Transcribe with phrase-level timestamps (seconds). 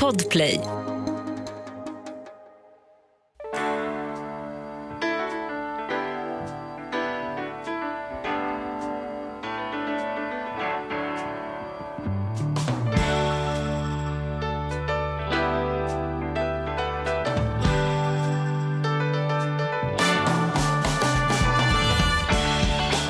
[0.00, 0.60] Podplay.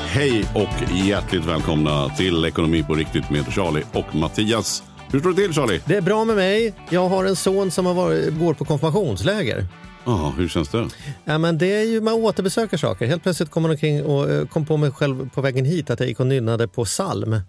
[0.07, 4.90] Hej och hjärtligt välkomna till Ekonomi på riktigt med Charlie och Mattias.
[5.11, 5.81] Hur står det till Charlie?
[5.85, 6.73] Det är bra med mig.
[6.89, 9.67] Jag har en son som har varit, går på konfirmationsläger.
[10.05, 10.87] Ja, hur känns det?
[11.25, 13.05] Ja, men det är ju, man återbesöker saker.
[13.05, 15.99] Helt plötsligt kom man omkring och eh, kom på mig själv på vägen hit att
[15.99, 17.39] jag gick och nynnade på psalm.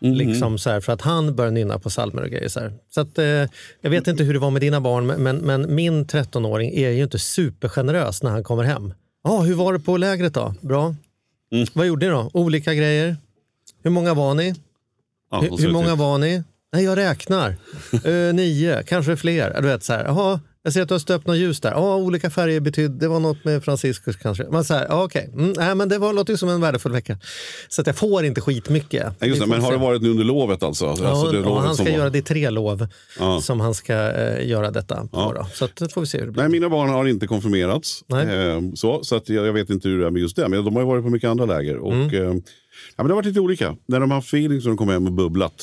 [0.00, 2.48] Liksom så här, för att han började nynna på psalmer och grejer.
[2.48, 2.72] Så, här.
[2.90, 3.24] så att, eh,
[3.80, 7.02] jag vet inte hur det var med dina barn, men, men min 13-åring är ju
[7.02, 8.94] inte supergenerös när han kommer hem.
[9.24, 10.54] Ja, hur var det på lägret då?
[10.60, 10.94] Bra.
[11.72, 12.30] Vad gjorde ni då?
[12.32, 13.16] Olika grejer.
[13.82, 14.54] Hur många var ni?
[15.30, 16.42] Ja, Hur, hur många var ni?
[16.72, 17.56] Nej, jag räknar.
[18.04, 19.58] Eh, nio, kanske fler.
[19.62, 21.70] Du vet, så här, jaha, jag ser att du har stöpt något ljus där.
[21.70, 24.44] Ja, olika färger betydde, det var något med Franciscus kanske.
[24.50, 26.92] Man så här, ja, okej, mm, nej, men det var, låter ju som en värdefull
[26.92, 27.18] vecka.
[27.68, 29.06] Så att jag får inte skitmycket.
[29.18, 30.86] Ja, just det, men har det varit nu under lovet alltså?
[30.88, 33.40] alltså Ja, det och lovet han ska var- göra det i tre lov Ja.
[33.40, 35.08] som han ska eh, göra detta på.
[35.12, 35.32] Ja.
[35.36, 35.46] Då.
[35.54, 36.42] Så att, det får vi se hur det blir.
[36.42, 38.04] Nej, mina barn har inte konfirmerats.
[38.06, 38.26] Nej.
[38.48, 40.48] Eh, så så att jag, jag vet inte hur det är med just det.
[40.48, 41.76] Men de har ju varit på mycket andra läger.
[41.76, 42.14] Och, Mm.
[42.14, 42.32] eh, ja,
[42.96, 43.76] men det har varit lite olika.
[43.88, 45.54] När de har haft feeling så har de kommit hem och bubblat.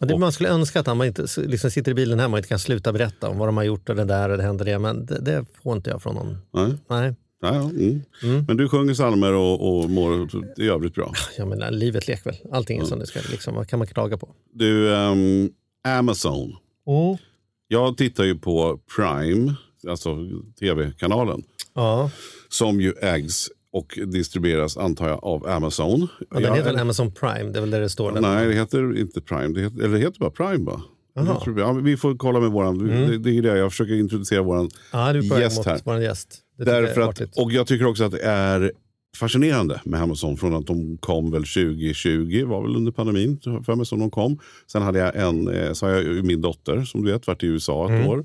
[0.00, 2.48] Och det, man skulle önska att han inte liksom sitter i bilen hemma och inte
[2.48, 4.78] kan sluta berätta om vad de har gjort och det där och det händer det.
[4.78, 6.38] Men det, det får inte jag från någon.
[6.52, 6.74] Nej.
[6.88, 7.14] Nej.
[7.40, 7.70] Ja, ja,
[8.22, 8.44] mm.
[8.48, 11.12] Men du sjunger psalmer och, och mår i övrigt bra.
[11.38, 12.36] Jag menar, livet leker väl.
[12.52, 13.20] Allting är som det ska.
[13.30, 13.54] Liksom.
[13.54, 14.28] Vad kan man klaga på?
[14.52, 15.50] Du, ehm,
[15.84, 16.56] Amazon.
[17.68, 19.54] Jag tittar ju på Prime,
[19.88, 20.16] alltså
[20.60, 21.42] tv-kanalen,
[21.74, 22.10] Ja,
[22.48, 26.08] som ju ägs och distribueras, antar jag, av Amazon.
[26.30, 27.50] och den heter väl Amazon Prime?
[27.52, 28.12] Det är väl där det står.
[28.12, 28.20] där.
[28.20, 29.48] Nej, det heter inte Prime.
[29.54, 30.82] Det heter, eller det heter bara Prime, va?
[31.18, 31.58] Mm.
[31.58, 32.78] Ja, vi får kolla med våran.
[32.78, 35.80] Det, det är det jag försöker introducera våran Ja, väg gäst här.
[35.84, 36.38] vår gäst.
[36.58, 38.72] Därför är att, och jag tycker också att det är
[39.16, 43.86] fascinerande med Amazon från att de kom väl 2020, var väl under pandemin för mig
[43.86, 44.38] som de kom.
[44.66, 47.46] Sen hade jag en, eh, så har jag min dotter som du vet varit i
[47.46, 48.24] USA ett år.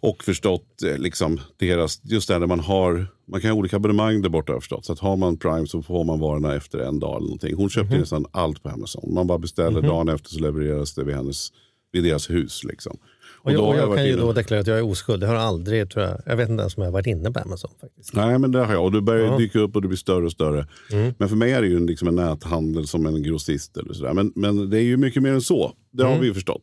[0.00, 3.76] Och förstått eh, liksom deras, just det här där man har, man kan ha olika
[3.76, 4.84] abonnemang där borta förstått.
[4.84, 7.54] Så att har man Prime så får man varorna efter en dag eller någonting.
[7.56, 9.14] Hon köpte nästan allt på Amazon.
[9.14, 11.52] Man bara beställer dagen efter så levereras det vid, hennes,
[11.92, 12.64] vid deras hus.
[12.64, 12.96] Liksom.
[13.44, 15.22] Och jag, då och har jag varit kan ju då deklarera att jag är oskuld.
[15.22, 17.40] Jag har aldrig, tror jag, jag vet inte ens om jag har varit inne på
[17.40, 18.14] Amazon faktiskt.
[18.14, 18.84] Nej, men det har jag.
[18.84, 19.36] Och det börjar Ja.
[19.36, 20.66] dyka upp och det blir större och större.
[20.92, 21.14] Mm.
[21.18, 23.76] Men för mig är det ju liksom en näthandel som en grossist.
[23.76, 24.12] Eller sådär.
[24.12, 25.72] Men, men det är ju mycket mer än så.
[25.92, 26.12] Det Mm.
[26.14, 26.62] har vi ju förstått.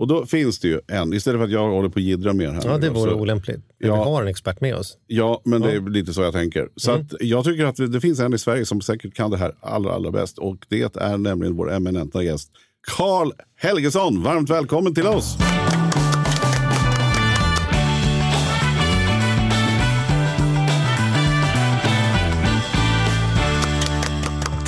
[0.00, 2.48] Och då finns det ju en, istället för att jag håller på och jiddrar mer
[2.50, 2.62] här.
[2.64, 3.60] Ja, det vore så- olämpligt.
[3.78, 3.94] Ja.
[4.04, 4.98] Vi har en expert med oss.
[5.06, 6.68] Ja, men det är lite så jag tänker.
[6.76, 7.02] Så Mm.
[7.06, 9.92] att jag tycker att det finns en i Sverige som säkert kan det här allra,
[9.92, 10.38] allra bäst.
[10.38, 12.50] Och det är nämligen vår eminenta gäst,
[12.96, 14.22] Karl Helgesson.
[14.22, 15.36] Varmt välkommen till oss!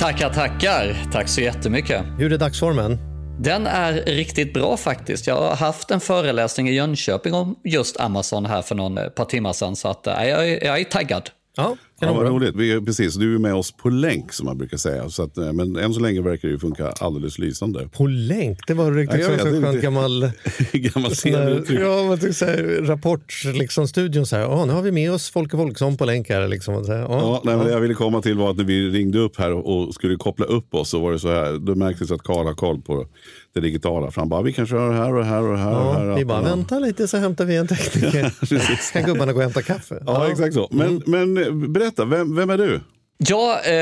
[0.09, 1.11] Tackar, tackar.
[1.11, 2.05] Tack så jättemycket.
[2.17, 2.97] Hur är dagsformen?
[3.39, 5.27] Den är riktigt bra faktiskt.
[5.27, 9.25] Jag har haft en föreläsning i Jönköping om just Amazon här för någon ett par
[9.25, 9.75] timmar sedan.
[9.75, 11.29] Så att, äh, jag, är, jag är taggad.
[11.55, 12.55] Ja, Ja, vad roligt.
[12.55, 15.09] Vi precis, du är med oss på länk som man brukar säga.
[15.09, 17.87] Så att, eh, men än så länge verkar det ju funka alldeles lysande.
[17.93, 20.31] På länk, det var riktigt Ja, en skön gammal
[20.73, 21.79] Gammal scenuttryck.
[21.79, 24.25] ja, man tycker så här, rapport, liksom, studion.
[24.25, 26.47] Så här, "Ja, nu har vi med oss Folke Folksson på länk här.
[26.47, 28.63] Liksom, och så här, ja, nej, men det jag ville komma till var att när
[28.63, 31.57] vi ringde upp här och, och skulle koppla upp oss så var det så här.
[31.59, 33.05] Då märktes att Karl har koll på
[33.53, 34.11] det digitala.
[34.11, 35.75] För han bara, vi kan köra här och här och här.
[35.79, 36.43] och här Ja, vi bara, Ja.
[36.49, 38.93] vänta lite så hämtar vi en tekniker.
[38.93, 40.03] Kan gubbarna gå och hämta kaffe?
[40.05, 40.67] Ja, exakt så.
[40.71, 42.81] Men, men eh, berätta, vem, vem är du?
[43.17, 43.73] Ja, eh,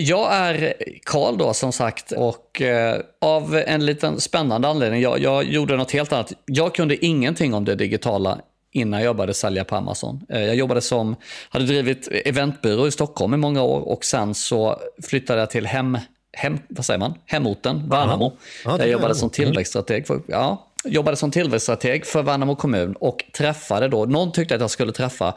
[0.00, 0.74] jag är
[1.04, 5.00] Karl då som sagt och eh, av en liten spännande anledning.
[5.02, 6.32] Jag, jag gjorde något helt annat.
[6.46, 8.38] Jag kunde ingenting om det digitala
[8.72, 10.20] innan jag började sälja på Amazon.
[10.28, 11.16] Eh, jag jobbade som,
[11.50, 15.98] hade drivit eventbyrå i Stockholm i många år och sen så flyttade jag till hem,
[16.36, 17.14] hem, vad säger man?
[17.26, 18.32] hemorten, Värnamo.
[18.64, 20.06] Ja, där är jag jobbade som tillväxtstrateg.
[20.06, 24.70] För, ja, jobbade som tillväxtstrateg för Värnamo kommun och träffade då, någon tyckte att jag
[24.70, 25.34] skulle träffa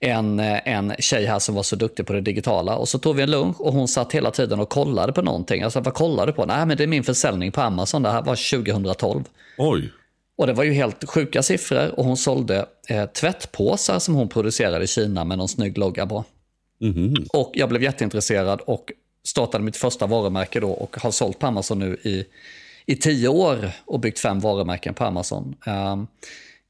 [0.00, 2.76] en, en tjej här som var så duktig på det digitala.
[2.76, 5.62] Och så tog vi en lunch och hon satt hela tiden och kollade på någonting.
[5.62, 6.46] Jag sa, vad kollar du på?
[6.46, 8.02] Nej, men det är min försäljning på Amazon.
[8.02, 9.24] Det här var 2012.
[9.58, 9.92] Oj.
[10.36, 14.84] Och det var ju helt sjuka siffror och hon sålde eh, tvättpåsar som hon producerade
[14.84, 16.24] i Kina med någon snygg logga på.
[17.32, 18.92] Och jag blev jätteintresserad och
[19.26, 22.24] startade mitt första varumärke då och har sålt på Amazon nu i,
[22.86, 25.56] i tio år och byggt fem varumärken på Amazon.
[25.66, 26.06] Um,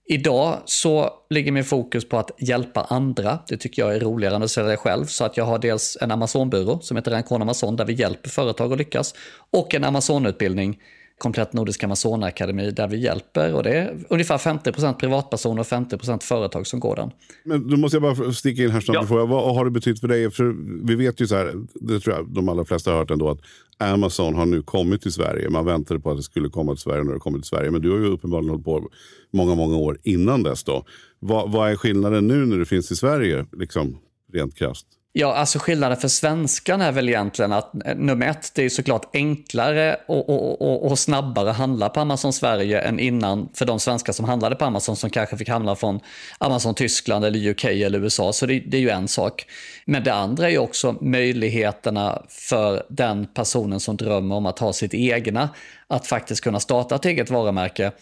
[0.09, 3.39] idag så ligger min fokus på att hjälpa andra.
[3.49, 5.07] Det tycker jag är roligare än att sälja själv.
[5.07, 8.73] Så att jag har dels en Amazon-byrå som heter Rancon Amazon där vi hjälper företag
[8.73, 9.15] att lyckas
[9.51, 10.79] och en Amazon-utbildning
[11.25, 13.55] komplett Nordisk Amazonakademi där vi hjälper.
[13.55, 17.11] Och det är ungefär 50% privatpersoner och 50% företag som går den.
[17.45, 19.07] Men då måste jag bara sticka in här snabbt ja.
[19.07, 19.25] fråga.
[19.25, 20.31] Vad har det betytt för dig?
[20.31, 20.55] För
[20.87, 23.41] vi vet ju så här, det tror jag de allra flesta har hört ändå, att
[23.79, 25.51] Amazon har nu kommit till Sverige.
[25.51, 27.71] Man väntade på att det skulle komma till Sverige när det kommit till Sverige.
[27.71, 28.91] Men du har ju uppenbarligen hållit på
[29.33, 30.65] många, många år innan dess.
[30.65, 30.85] Då.
[31.19, 33.99] Vad, vad är skillnaden nu när det finns i Sverige, liksom,
[34.33, 34.87] rent krasst?
[35.17, 39.11] Ja, alltså skillnaden för svenskan är väl egentligen att eh, nummer ett, det är såklart
[39.13, 43.81] enklare och, och, och, och, snabbare att handla på Amazon Sverige än innan för de
[43.81, 46.01] svenskar som handlade på Amazon som kanske fick handla från
[46.39, 48.33] Amazon Tyskland eller UK eller USA.
[48.33, 49.47] Så det, det är ju en sak.
[49.85, 54.73] Men det andra är ju också möjligheterna för den personen som drömmer om att ha
[54.73, 55.49] sitt egna
[55.89, 57.93] att faktiskt kunna starta ett eget varumärke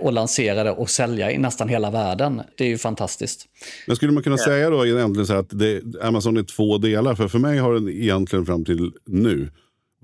[0.00, 2.42] och lansera det och sälja i nästan hela världen.
[2.56, 3.46] Det är ju fantastiskt.
[3.86, 7.14] Men skulle man kunna säga då egentligen så att det, Amazon är två delar?
[7.14, 9.50] För för mig har den egentligen fram till nu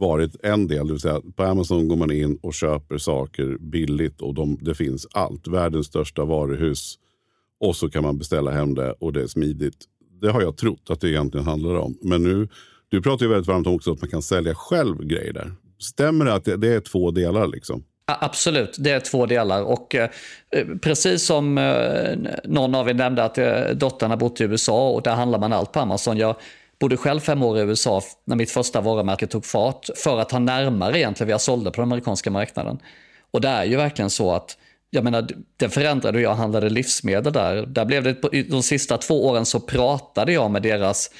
[0.00, 0.86] varit en del.
[0.86, 4.74] Det vill säga på Amazon går man in och köper saker billigt och de, det
[4.74, 5.48] finns allt.
[5.48, 6.98] Världens största varuhus.
[7.60, 9.84] Och så kan man beställa hem det och det är smidigt.
[10.20, 11.98] Det har jag trott att det egentligen handlar om.
[12.02, 12.48] Men nu,
[12.88, 15.52] du pratar ju väldigt varmt om också att man kan sälja själv grejer där.
[15.78, 17.46] Stämmer det att det, det är två delar?
[17.46, 17.84] liksom?
[18.20, 19.62] Absolut, det är två delar.
[19.62, 20.10] Och eh,
[20.82, 25.02] precis som eh, någon av er nämnde att eh, dottern har bott i USA och
[25.02, 26.16] där handlar man allt på Amazon.
[26.16, 26.36] Jag
[26.80, 30.38] bodde själv fem år i USA när mitt första varumärke tog fart för att ha
[30.38, 32.78] närmare egentligen vad jag sålde på den amerikanska marknaden.
[33.30, 34.56] Och det är ju verkligen så att
[34.90, 37.66] jag menar, det förändrade hur jag handlade livsmedel där.
[37.66, 41.10] där blev det, de sista två åren så pratade jag med deras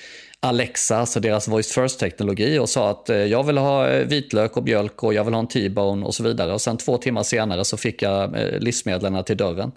[0.43, 4.65] Alexa, alltså deras voice first-teknologi och sa att eh, jag vill ha eh, vitlök och
[4.65, 6.53] mjölk och jag vill ha en T-bone och så vidare.
[6.53, 9.73] Och sen två timmar senare så fick jag eh, livsmedlen till dörren.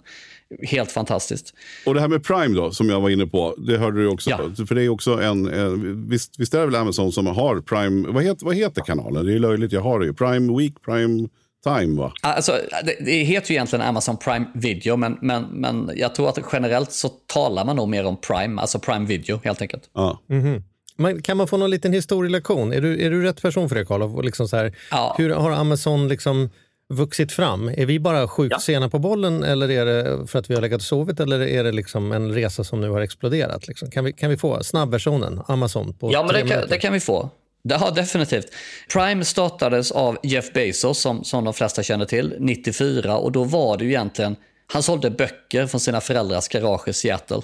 [0.62, 1.54] Helt fantastiskt.
[1.86, 4.30] Och det här med Prime då, som jag var inne på, det hörde du också.
[4.30, 4.66] Ja.
[4.66, 8.08] För det är också en, en visst, visst är det väl Amazon som har Prime,
[8.08, 9.26] vad heter, vad heter kanalen?
[9.26, 10.14] Det är löjligt, jag har det ju.
[10.14, 11.28] Prime Week, Prime
[11.64, 12.12] Time va?
[12.20, 16.38] Alltså, det, det heter ju egentligen Amazon Prime Video, men, men, men jag tror att
[16.52, 19.90] generellt så talar man nog mer om Prime, alltså Prime Video helt enkelt.
[19.94, 20.20] Ja.
[20.30, 20.62] Mm -hmm.
[20.96, 22.72] Men kan man få någon liten historielektion?
[22.72, 24.24] Är du, är du rätt person för det, Karl?
[24.24, 25.14] Liksom ja.
[25.18, 26.50] Hur har Amazon liksom
[26.88, 27.68] vuxit fram?
[27.68, 28.58] Är vi bara sjukt ja.
[28.58, 31.64] sena på bollen eller är det för att vi har legat och sovit eller är
[31.64, 33.68] det liksom en resa som nu har exploderat?
[33.68, 33.90] Liksom?
[33.90, 35.94] Kan, vi, kan vi få snabbversionen, Amazon?
[35.94, 37.30] På ja, men det kan, det kan vi få.
[37.68, 38.46] Ja, definitivt.
[38.92, 43.16] Prime startades av Jeff Bezos, som, som de flesta känner till, 94.
[43.16, 47.40] Och då var det ju egentligen, han sålde böcker från sina föräldrars garage i Seattle.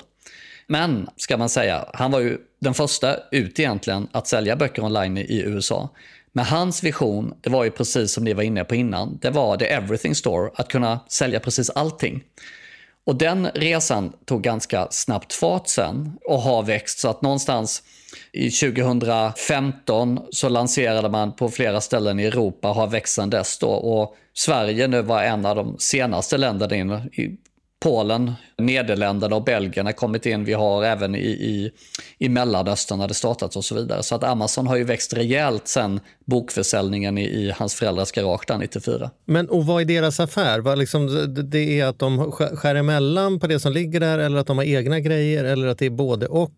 [0.66, 5.18] Men, ska man säga, han var ju den första ut egentligen att sälja böcker online
[5.18, 5.88] i USA.
[6.32, 9.56] Men hans vision, det var ju precis som ni var inne på innan, det var
[9.56, 12.22] the everything store, att kunna sälja precis allting.
[13.04, 17.82] Och den resan tog ganska snabbt fart sen och har växt så att någonstans
[18.32, 23.68] i 2015 så lanserade man på flera ställen i Europa, har växt sedan dess då.
[23.68, 26.74] Och Sverige nu var en av de senaste länderna
[27.12, 27.38] in.
[27.82, 30.44] Polen, Nederländerna och Belgien har kommit in.
[30.44, 31.70] Vi har även i, i,
[32.18, 34.02] i Mellanöstern har det startats och så vidare.
[34.02, 38.58] Så att Amazon har ju växt rejält sen bokförsäljningen i, i hans föräldrars garage där
[38.58, 39.10] 94.
[39.24, 40.60] Men och vad är deras affär?
[40.60, 44.46] Vad liksom, det är att de skär emellan på det som ligger där eller att
[44.46, 46.52] de har egna grejer eller att det är både och?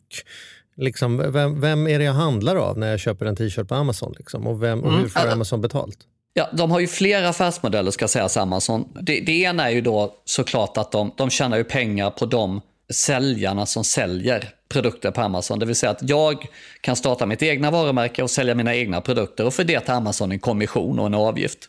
[0.77, 4.15] Liksom, vem, vem är det jag handlar av när jag köper en t-shirt på Amazon?
[4.19, 4.47] Liksom?
[4.47, 5.33] Och, vem, och hur får mm.
[5.33, 5.99] Amazon betalt?
[6.35, 8.89] Ja, de har ju flera affärsmodeller ska sägas Amazon.
[9.01, 12.61] Det, det ena är ju då såklart att de, de tjänar ju pengar på de
[12.93, 15.59] säljarna som säljer produkter på Amazon.
[15.59, 16.47] Det vill säga att jag
[16.81, 20.33] kan starta mitt egna varumärke och sälja mina egna produkter och för det tar Amazon
[20.33, 21.69] en kommission och en avgift.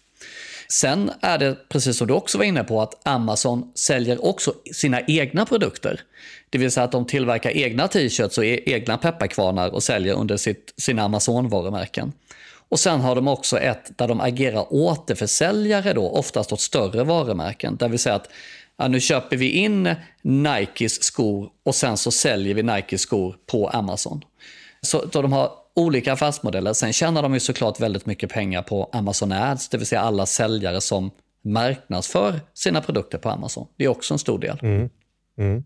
[0.73, 5.01] Sen är det, precis som du också var inne på, att Amazon säljer också sina
[5.01, 6.01] egna produkter.
[6.49, 10.37] Det vill säga att de tillverkar egna t-shirts och e-, egna pepparkvarnar och säljer under
[10.37, 12.11] sitt, sina Amazon-varumärken.
[12.69, 17.75] Och sen har de också ett där de agerar återförsäljare då, oftast åt större varumärken.
[17.75, 18.29] Där vi säger att
[18.77, 23.69] ja, nu köper vi in Nikes skor och sen så säljer vi Nikes skor på
[23.69, 24.21] Amazon.
[24.81, 26.73] Så, så de har olika affärsmodeller.
[26.73, 30.25] Sen tjänar de ju såklart väldigt mycket pengar på Amazon Ads, det vill säga alla
[30.25, 31.11] säljare som
[31.43, 33.67] marknadsför sina produkter på Amazon.
[33.77, 34.59] Det är också en stor del.
[34.61, 34.89] Mm.
[35.37, 35.63] Mm.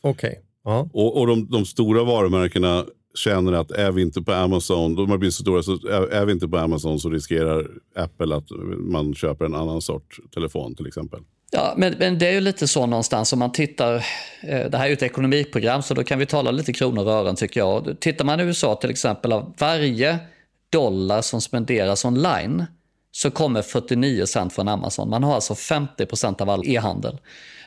[0.00, 0.30] Okej.
[0.30, 0.42] Okay.
[0.64, 0.88] Ja.
[0.92, 2.84] Och, och de, de, stora varumärkena
[3.14, 6.26] känner att är vi inte på Amazon, de har blivit så stora, så är, är
[6.26, 10.86] vi inte på Amazon så riskerar Apple att man köper en annan sort telefon till
[10.86, 11.20] exempel.
[11.56, 13.94] Ja, men, men det är ju lite så någonstans om man tittar,
[14.40, 17.12] eh, det här är ju ett ekonomiprogram så då kan vi tala lite kronor och
[17.12, 17.96] ören tycker jag.
[18.00, 20.18] Tittar man i USA till exempel av varje
[20.70, 22.64] dollar som spenderas online
[23.12, 25.10] så kommer 49 cent från Amazon.
[25.10, 27.18] Man har alltså 50 procent av all e-handel.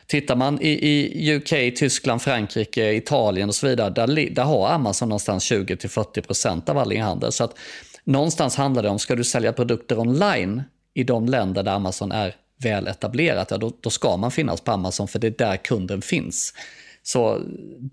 [0.06, 5.08] Tittar man i, i UK, Tyskland, Frankrike, Italien och så vidare, där, där har Amazon
[5.08, 7.32] någonstans 20-40% av all e-handel.
[7.32, 7.58] Så att
[8.04, 10.62] någonstans handlar det om, ska du sälja produkter online
[10.94, 14.72] i de länder där Amazon är väl etablerat, ja, då, då ska man finnas på
[14.72, 16.54] Amazon för det är där kunden finns.
[17.02, 17.40] Så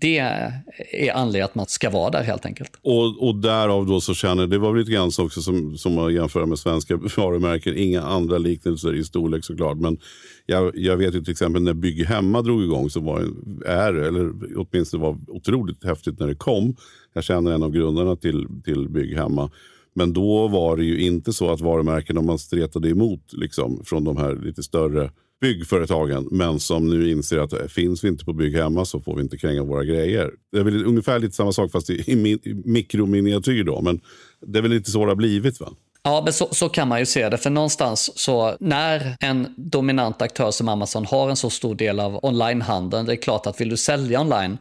[0.00, 2.70] det är anledningen att man ska vara där helt enkelt.
[2.82, 5.98] Och, och därav då så känner, det var väl lite grann så också som, som
[5.98, 9.76] att jämföra med svenska varumärken, inga andra liknelser i storlek såklart.
[9.76, 9.98] Men
[10.46, 13.24] jag, jag vet ju till exempel när Bygghemma drog igång så var
[13.66, 16.76] är, eller åtminstone var otroligt häftigt när det kom.
[17.12, 19.42] Jag känner en av grundarna till, till Bygghemma.
[19.42, 19.50] Hemma.
[19.96, 24.04] Men då var det ju inte så att varumärken, om man stretade emot liksom, från
[24.04, 25.10] de här lite större
[25.40, 29.16] byggföretagen, men som nu inser att eh, finns vi inte på bygg hemma så får
[29.16, 30.30] vi inte kränga våra grejer.
[30.52, 34.00] Det är väl ungefär lite samma sak fast i, i, i mikrominiatyr då, men
[34.46, 35.68] det är väl lite så det har blivit va?
[36.02, 37.38] Ja, men så, så, kan man ju se det.
[37.38, 42.24] För någonstans så när en dominant aktör som Amazon har en så stor del av
[42.24, 44.58] onlinehandeln, det är klart att vill du sälja online,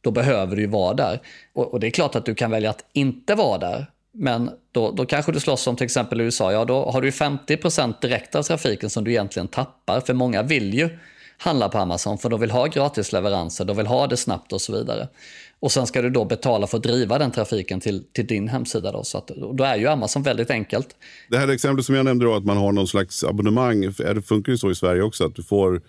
[0.00, 1.20] då behöver du ju vara där.
[1.54, 3.86] Och, och det är klart att du kan välja att inte vara där.
[4.14, 7.94] Men då, då kanske du slåss om till exempel USA, ja då har du 50%
[8.00, 10.00] direkt av trafiken som du egentligen tappar.
[10.00, 10.88] För många vill ju
[11.38, 14.72] handla på Amazon för de vill ha gratisleveranser, de vill ha det snabbt och så
[14.72, 15.08] vidare.
[15.60, 18.92] Och sen ska du då betala för att driva den trafiken till, till din hemsida.
[18.92, 20.88] Då, så att, då är ju Amazon väldigt enkelt.
[21.30, 24.52] Det här exemplet som jag nämnde då, att man har någon slags abonnemang, det funkar
[24.52, 25.82] ju så i Sverige också att du får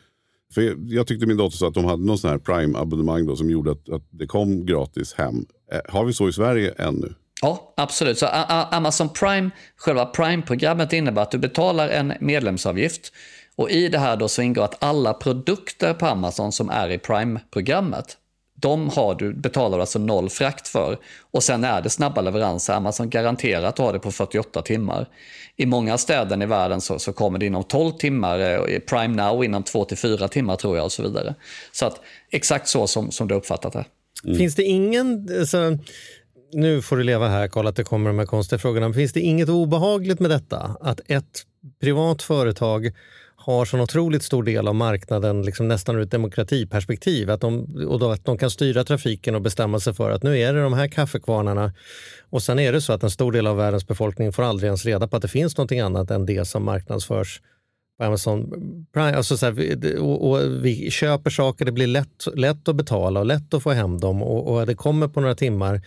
[0.53, 3.71] för jag tyckte min dotter sa att de hade någon sån här Prime-abonnemang som gjorde
[3.71, 5.45] att, att det kom gratis hem.
[5.71, 7.13] Eh, har vi så i Sverige ännu?
[7.41, 8.19] Ja, absolut.
[8.19, 8.27] Så
[8.71, 13.11] Amazon Prime, själva Prime-programmet innebär att du betalar en medlemsavgift.
[13.55, 16.97] Och i det här då så ingår att alla produkter på Amazon som är i
[16.97, 18.17] Prime-programmet,
[18.61, 20.97] de har du, betalar du alltså noll frakt för.
[21.31, 22.73] Och sen är det snabba leveranser.
[22.73, 25.07] Amazon garanterar att du har det på 48 timmar.
[25.57, 29.45] I många städer i världen så, så kommer det inom 12 timmar, eh, Prime Now
[29.45, 31.35] inom 2-4 timmar tror jag och så vidare.
[31.71, 32.01] Så att
[32.31, 33.85] exakt så som, som du uppfattat det.
[34.25, 34.37] Mm.
[34.37, 35.77] Finns det ingen, alltså,
[36.55, 38.93] nu får du leva här Karl, att det kommer de här konstiga frågorna.
[38.93, 40.77] Finns det inget obehagligt med detta?
[40.81, 41.43] Att ett
[41.81, 42.91] privat företag
[43.35, 47.29] har så otroligt stor del av marknaden liksom nästan ur ett demokratiperspektiv.
[47.29, 50.39] Att de, och då att de kan styra trafiken och bestämma sig för att nu
[50.39, 51.73] är det de här kaffekvarnarna.
[52.29, 54.85] Och sen är det så att en stor del av världens befolkning får aldrig ens
[54.85, 57.41] reda på att det finns någonting annat än det som marknadsförs
[57.97, 58.49] på Amazon
[58.93, 59.17] Prime.
[59.17, 63.25] Alltså så här, och, och, vi köper saker, det blir lätt, lätt att betala och
[63.25, 65.81] lätt att få hem dem och, och det kommer på några timmar.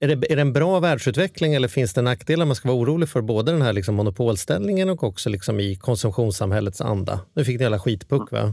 [0.00, 3.08] Är det, är det en bra världsutveckling eller finns det nackdelar man ska vara orolig
[3.08, 3.20] för?
[3.20, 7.20] Både den här liksom monopolställningen och också liksom i konsumtionssamhällets anda.
[7.34, 8.52] Nu fick ni alla skitpuck va?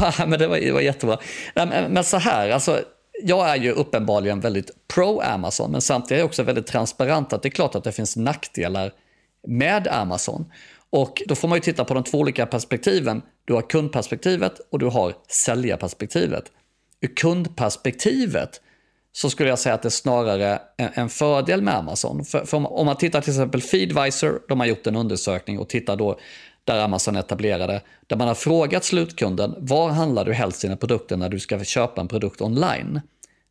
[0.00, 1.18] Ja, men det var, det var jättebra.
[1.88, 2.80] Men så här, alltså,
[3.22, 7.42] jag är ju uppenbarligen väldigt pro Amazon, men samtidigt är jag också väldigt transparent att
[7.42, 8.92] det är klart att det finns nackdelar
[9.46, 10.44] med Amazon.
[10.90, 13.22] Och då får man ju titta på de två olika perspektiven.
[13.44, 16.44] Du har kundperspektivet och du har säljarperspektivet.
[17.00, 18.60] Ur kundperspektivet
[19.12, 22.24] så skulle jag säga att det är snarare en, fördel med Amazon.
[22.24, 25.96] För, för, om man tittar till exempel Feedvisor, de har gjort en undersökning och tittar
[25.96, 26.18] då
[26.64, 31.28] där Amazon etablerade, där man har frågat slutkunden var handlar du helst dina produkter när
[31.28, 33.00] du ska köpa en produkt online?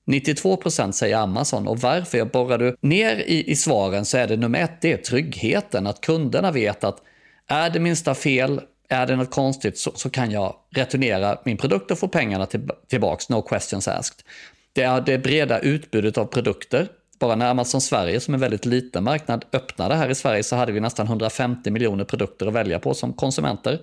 [0.05, 2.25] 92% säger Amazon och varför?
[2.25, 5.87] Borrar du ner i, i svaren så är det nummer ett, det är tryggheten.
[5.87, 7.01] Att kunderna vet att
[7.47, 11.91] är det minsta fel, är det något konstigt så, så kan jag returnera min produkt
[11.91, 14.25] och få pengarna till, tillbaks, no questions asked.
[14.73, 16.87] Det är det breda utbudet av produkter.
[17.19, 20.55] Bara när Amazon Sverige, som är en väldigt liten marknad, öppnade här i Sverige så
[20.55, 23.81] hade vi nästan 150 miljoner produkter att välja på som konsumenter.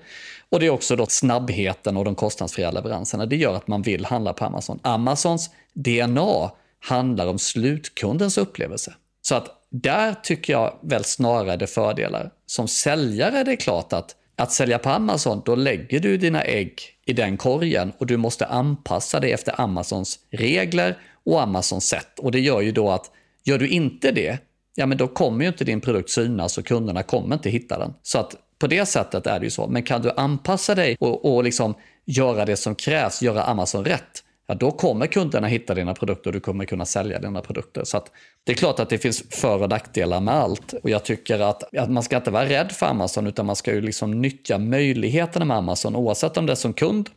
[0.48, 3.26] Och det är också då snabbheten och de kostnadsfria leveranserna.
[3.26, 4.78] Det gör att man vill handla på Amazon.
[4.82, 6.50] Amazons DNA
[6.80, 8.94] handlar om slutkundens upplevelse.
[9.22, 12.30] Så att där tycker jag väl snarare det fördelar.
[12.46, 16.95] Som säljare är det klart att att sälja på Amazon, då lägger du dina ägg
[17.06, 22.18] i den korgen och du måste anpassa dig efter Amazons regler och Amazons sätt.
[22.18, 23.10] Och det gör ju då att
[23.44, 24.38] gör du inte det,
[24.74, 27.94] ja men då kommer ju inte din produkt synas och kunderna kommer inte hitta den.
[28.02, 29.66] Så att på det sättet är det ju så.
[29.66, 34.24] Men kan du anpassa dig och, och liksom göra det som krävs, göra Amazon rätt,
[34.46, 37.84] ja, då kommer kunderna hitta dina produkter och du kommer kunna sälja dina produkter.
[37.84, 38.00] Så
[38.44, 40.74] det är klart att det finns för och nackdelar med allt.
[40.82, 43.74] Och jag tycker att, att man ska inte vara rädd för Amazon utan man ska
[43.74, 47.10] ju liksom nyttja möjligheterna med Amazon oavsett om det är som kund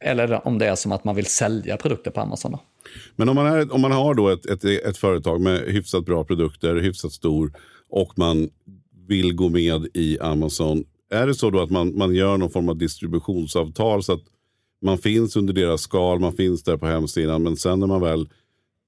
[0.00, 2.52] eller om det är som att man vill sälja produkter på Amazon.
[2.52, 2.60] Då.
[3.16, 6.24] Men om man, är, om man har då ett, ett, ett företag med hyfsat bra
[6.24, 7.52] produkter, hyfsat stor
[7.90, 8.48] och man
[9.08, 10.84] vill gå med i Amazon.
[11.10, 14.22] Är det så då att man, man gör någon form av distributionsavtal så att
[14.82, 17.42] man finns under deras skal, man finns där på hemsidan.
[17.42, 18.28] Men sen när man väl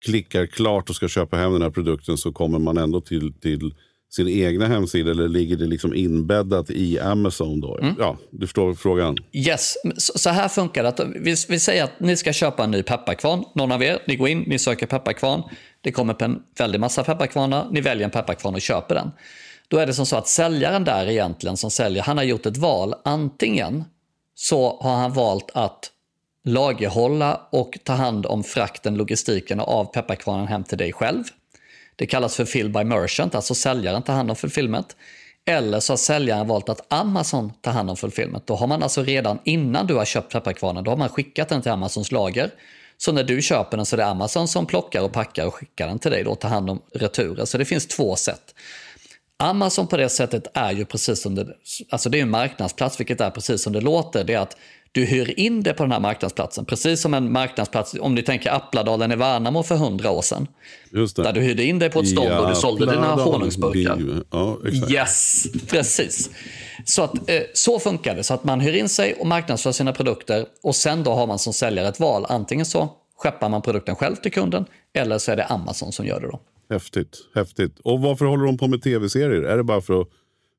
[0.05, 3.75] klickar klart och ska köpa hem den här produkten så kommer man ändå till, till
[4.11, 7.61] sin egna hemsida eller ligger det liksom inbäddat i Amazon?
[7.61, 7.78] då?
[7.78, 7.95] Mm.
[7.99, 9.16] Ja, du förstår frågan.
[9.33, 11.12] Yes, så här funkar det.
[11.21, 13.45] Vi, vi säger att ni ska köpa en ny pepparkvarn.
[13.55, 15.43] Någon av er, ni går in, ni söker pepparkvarn.
[15.81, 17.69] Det kommer en väldig massa pepparkvarnar.
[17.71, 19.11] Ni väljer en pepparkvarn och köper den.
[19.69, 22.57] Då är det som så att säljaren där egentligen som säljer, han har gjort ett
[22.57, 22.95] val.
[23.05, 23.85] Antingen
[24.38, 25.90] så har han valt att
[26.45, 31.25] lagerhålla och ta hand om frakten, logistiken av pepparkvarnen hem till dig själv.
[31.97, 34.97] Det kallas för fill by merchant, alltså säljaren tar hand om fulfillment.
[35.45, 38.47] Eller så har säljaren valt att Amazon tar hand om fulfillment.
[38.47, 41.62] Då har man alltså redan innan du har köpt pepparkvarnen, då har man skickat den
[41.62, 42.50] till Amazons lager.
[42.97, 45.87] Så när du köper den så är det Amazon som plockar och packar och skickar
[45.87, 47.47] den till dig och tar hand om returen.
[47.47, 48.55] Så det finns två sätt.
[49.38, 51.47] Amazon på det sättet är ju precis som det,
[51.90, 54.25] alltså det är en marknadsplats, vilket är precis som det låter.
[54.25, 54.57] Det är att
[54.93, 58.50] du hyr in det på den här marknadsplatsen, precis som en marknadsplats, om ni tänker
[58.50, 60.47] Appladalen i Värnamo för hundra år sedan.
[61.16, 64.23] Där du hyrde in dig på ett stånd och du sålde dina Jävlar, honungsburkar.
[64.31, 64.59] Ja.
[64.90, 66.31] Yes, precis.
[66.85, 68.23] Så, att, eh, så funkar det.
[68.23, 71.38] Så att man hyr in sig och marknadsför sina produkter och sen då har man
[71.38, 72.26] som säljare ett val.
[72.28, 72.88] Antingen så
[73.19, 74.64] skeppar man produkten själv till kunden
[74.95, 76.40] eller så är det Amazon som gör det då.
[76.70, 77.78] Häftigt, häftigt.
[77.78, 79.42] Och varför håller de på med tv-serier?
[79.42, 80.08] Är det bara för att,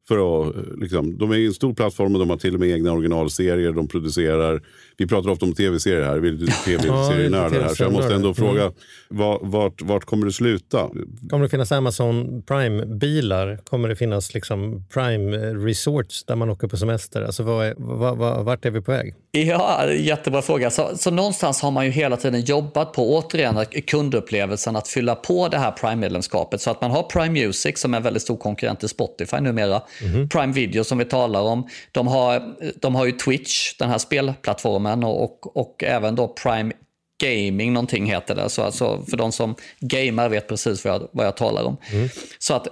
[0.08, 2.92] för att liksom, de är en stor plattform och de har till och med egna
[2.92, 4.62] originalserier de producerar.
[4.98, 7.74] Vi pratar ofta om tv-serier här, vi är tv-serienördar här.
[7.74, 8.72] Så jag måste ändå tv-serienördar.
[9.10, 10.90] fråga, va- vart, vart kommer det sluta?
[11.30, 13.60] Kommer det finnas Amazon Prime-bilar?
[13.70, 17.22] Kommer det finnas liksom Prime-resorts där man åker på semester?
[17.22, 19.16] Alltså vad är, vad, vad, vart är vi på väg?
[19.32, 20.70] Ja, jättebra fråga.
[20.70, 25.48] Så, så någonstans har man ju hela tiden jobbat på, återigen, kundupplevelsen att fylla på
[25.48, 26.62] det här Prime-medlemskapet.
[26.62, 29.82] Så att man har Prime Music som är en väldigt stor konkurrent till Spotify numera.
[30.30, 31.68] Prime Video som vi talar om.
[31.92, 36.74] De har, de har ju Twitch, den här spelplattformen och, och, och även då Prime
[37.24, 38.50] Gaming, någonting heter det.
[38.50, 41.78] Så alltså, för de som gamar vet precis vad jag, vad jag talar om.
[42.40, 42.68] Så att,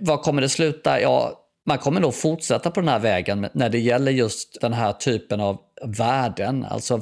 [0.00, 1.00] vad kommer det sluta?
[1.00, 4.92] Ja, man kommer nog fortsätta på den här vägen när det gäller just den här
[4.92, 6.64] typen av värden.
[6.64, 7.00] Alltså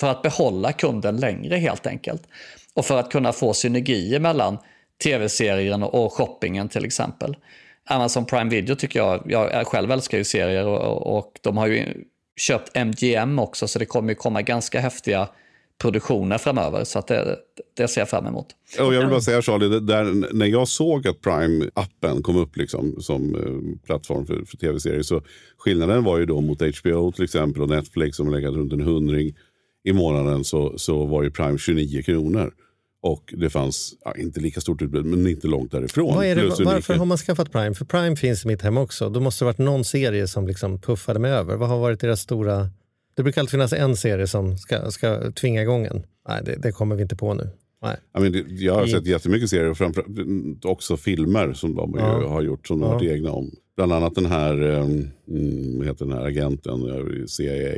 [0.00, 2.22] för att behålla kunden längre helt enkelt.
[2.74, 4.58] Och för att kunna få synergier mellan
[5.04, 7.36] tv-serien och shoppingen till exempel.
[7.90, 12.04] Amazon Prime Video tycker jag, jag själv älskar ju serier och, och de har ju
[12.36, 15.28] köpt MGM också så det kommer ju komma ganska häftiga
[15.78, 16.84] produktioner framöver.
[16.84, 17.38] Så att det,
[17.76, 18.46] det ser jag fram emot.
[18.80, 22.56] Och jag vill bara säga Charlie, det där, när jag såg att Prime-appen kom upp
[22.56, 25.22] liksom, som eh, plattform för, för tv-serier så
[25.58, 28.80] skillnaden var ju då mot HBO till exempel och Netflix som har legat runt en
[28.80, 29.34] hundring
[29.84, 32.52] i månaden så, så var ju Prime 29 kronor.
[33.04, 36.18] Och det fanns, ja, inte lika stort utbud, men inte långt därifrån.
[36.20, 37.74] Det, varför unika- har man skaffat Prime?
[37.74, 39.08] För Prime finns i mitt hem också.
[39.08, 41.56] Då måste det ha varit någon serie som liksom puffade mig över.
[41.56, 42.70] Vad har varit deras stora...
[43.16, 46.06] Det brukar alltid finnas en serie som ska, ska tvinga igång en.
[46.28, 47.50] Nej, det, det kommer vi inte på nu.
[47.84, 47.96] Nej.
[48.12, 50.04] Ja, men det, jag har I- sett jättemycket serier och framför,
[50.64, 52.20] också filmer som de Ja.
[52.20, 53.50] ju har gjort som de har varit egna om.
[53.76, 54.54] Bland annat den här,
[55.78, 57.76] vad heter den här agenten, eh, CIA,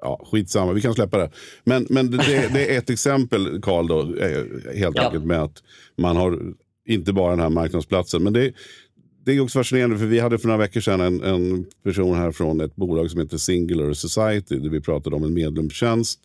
[0.00, 1.30] ja, skitsamma, vi kan släppa det.
[1.64, 2.16] Men, men det,
[2.54, 4.44] det, är ett exempel, Karl, då, eh,
[4.76, 5.04] helt Ja.
[5.04, 5.62] enkelt med att
[5.98, 6.38] man har
[6.88, 8.22] inte bara den här marknadsplatsen.
[8.22, 8.52] Men det,
[9.24, 12.32] det är också fascinerande för vi hade för några veckor sedan en, en person här
[12.32, 16.20] från ett bolag som heter Singular Society där vi pratade om en medlemstjänst.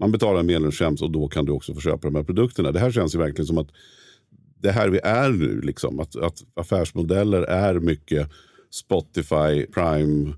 [0.00, 2.72] Man betalar en medlemstjänst och då kan du också få köpa de här produkterna.
[2.72, 3.68] Det här känns ju verkligen som att
[4.62, 5.60] det här vi är nu.
[5.60, 6.00] Liksom.
[6.00, 8.30] Att, att affärsmodeller är mycket
[8.70, 10.34] Spotify, Prime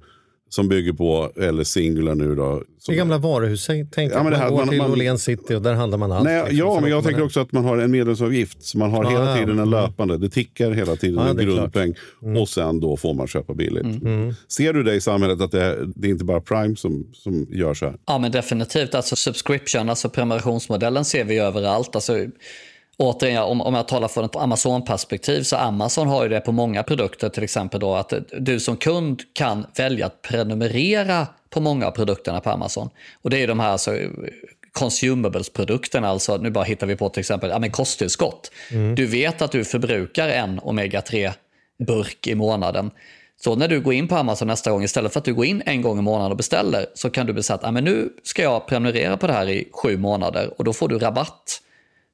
[0.48, 2.58] som bygger på, eller Singular nu då.
[2.58, 3.66] Det Som, gamla varuhus.
[3.66, 6.12] Tänk tänk Ja, det man här- går man- till Åhléns City och där handlar man
[6.12, 6.24] allt.
[6.24, 6.58] Nej, liksom.
[6.58, 8.62] ja, men jag tänker också att man har en medlemsavgift.
[8.62, 9.70] Så man har Ja, hela tiden en Mm.
[9.70, 10.18] löpande.
[10.18, 11.94] Det tickar hela tiden Ja, en det grundpeng.
[12.40, 13.86] Och sen då får man köpa billigt.
[14.48, 17.46] Ser du det i samhället att det, är- det är inte bara Prime som, som
[17.50, 17.94] gör så här?
[18.06, 18.94] Ja, men definitivt.
[18.94, 21.94] Alltså subscription, alltså prenumerationsmodellen ser vi överallt.
[21.94, 22.12] Alltså,
[22.98, 26.82] återigen, om, om jag talar från ett Amazon-perspektiv så Amazon har ju det på många
[26.82, 31.90] produkter, till exempel då att du som kund kan välja att prenumerera på många av
[31.90, 32.90] produkterna på Amazon.
[33.22, 33.98] Och det är de här alltså,
[34.72, 38.50] consumables-produkterna, alltså nu bara hittar vi på till exempel ja, men kosttillskott.
[38.96, 42.90] Du vet att du förbrukar en omega-3-burk i månaden.
[43.40, 45.62] Så när du går in på Amazon nästa gång, istället för att du går in
[45.66, 48.42] en gång i månaden och beställer, så kan du bestämma att ah, men nu ska
[48.42, 51.62] jag prenumerera på det här i sju månader och då får du rabatt.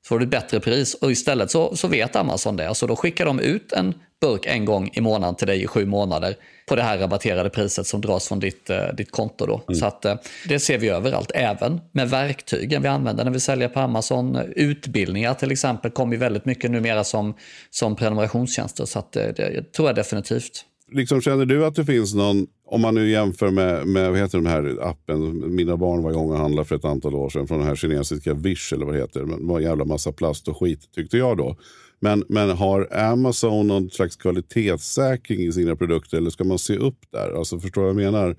[0.04, 2.74] Så får du ett bättre pris och istället så, så vet Amazon det.
[2.74, 5.86] Så då skickar de ut en burk en gång i månaden till dig i sju
[5.86, 6.36] månader
[6.68, 9.46] på det här rabatterade priset som dras från ditt, eh, ditt konto.
[9.46, 9.74] Då.
[9.74, 10.14] Så att, eh,
[10.48, 14.36] det ser vi överallt, även med verktygen vi använder när vi säljer på Amazon.
[14.56, 17.34] Utbildningar till exempel kommer väldigt mycket numera som,
[17.70, 18.84] som prenumerationstjänster.
[18.84, 20.64] Så att, eh, det tror jag definitivt.
[20.92, 24.38] Liksom, känner du att det finns någon, om man nu jämför med, med vad heter
[24.38, 27.58] den här appen, mina barn var igång och handlade för ett antal år sedan från
[27.58, 29.20] den här kinesiska Wish eller vad det heter.
[29.20, 31.56] Det var en jävla massa plast och skit tyckte jag då.
[32.00, 36.98] Men, men har Amazon någon slags kvalitetssäkring i sina produkter eller ska man se upp
[37.10, 37.38] där?
[37.38, 38.37] Alltså förstår vad jag menar?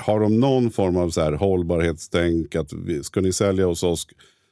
[0.00, 2.54] Har de någon form av så här hållbarhetstänk?
[2.54, 4.06] Att vi, ska ni sälja hos oss?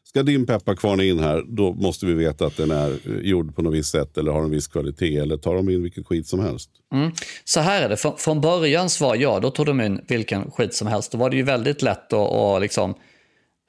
[0.09, 3.63] Ska din pepparkvarn in här, då måste vi veta att den är eh, gjord på
[3.63, 5.17] något visst sätt eller har en viss kvalitet.
[5.17, 6.71] Eller tar de in vilken skit som helst?
[6.93, 7.13] Mm.
[7.45, 10.75] Så här är det, Fr från början var ja, då tog de in vilken skit
[10.75, 11.13] som helst.
[11.13, 12.95] Då var det ju väldigt lätt att, att liksom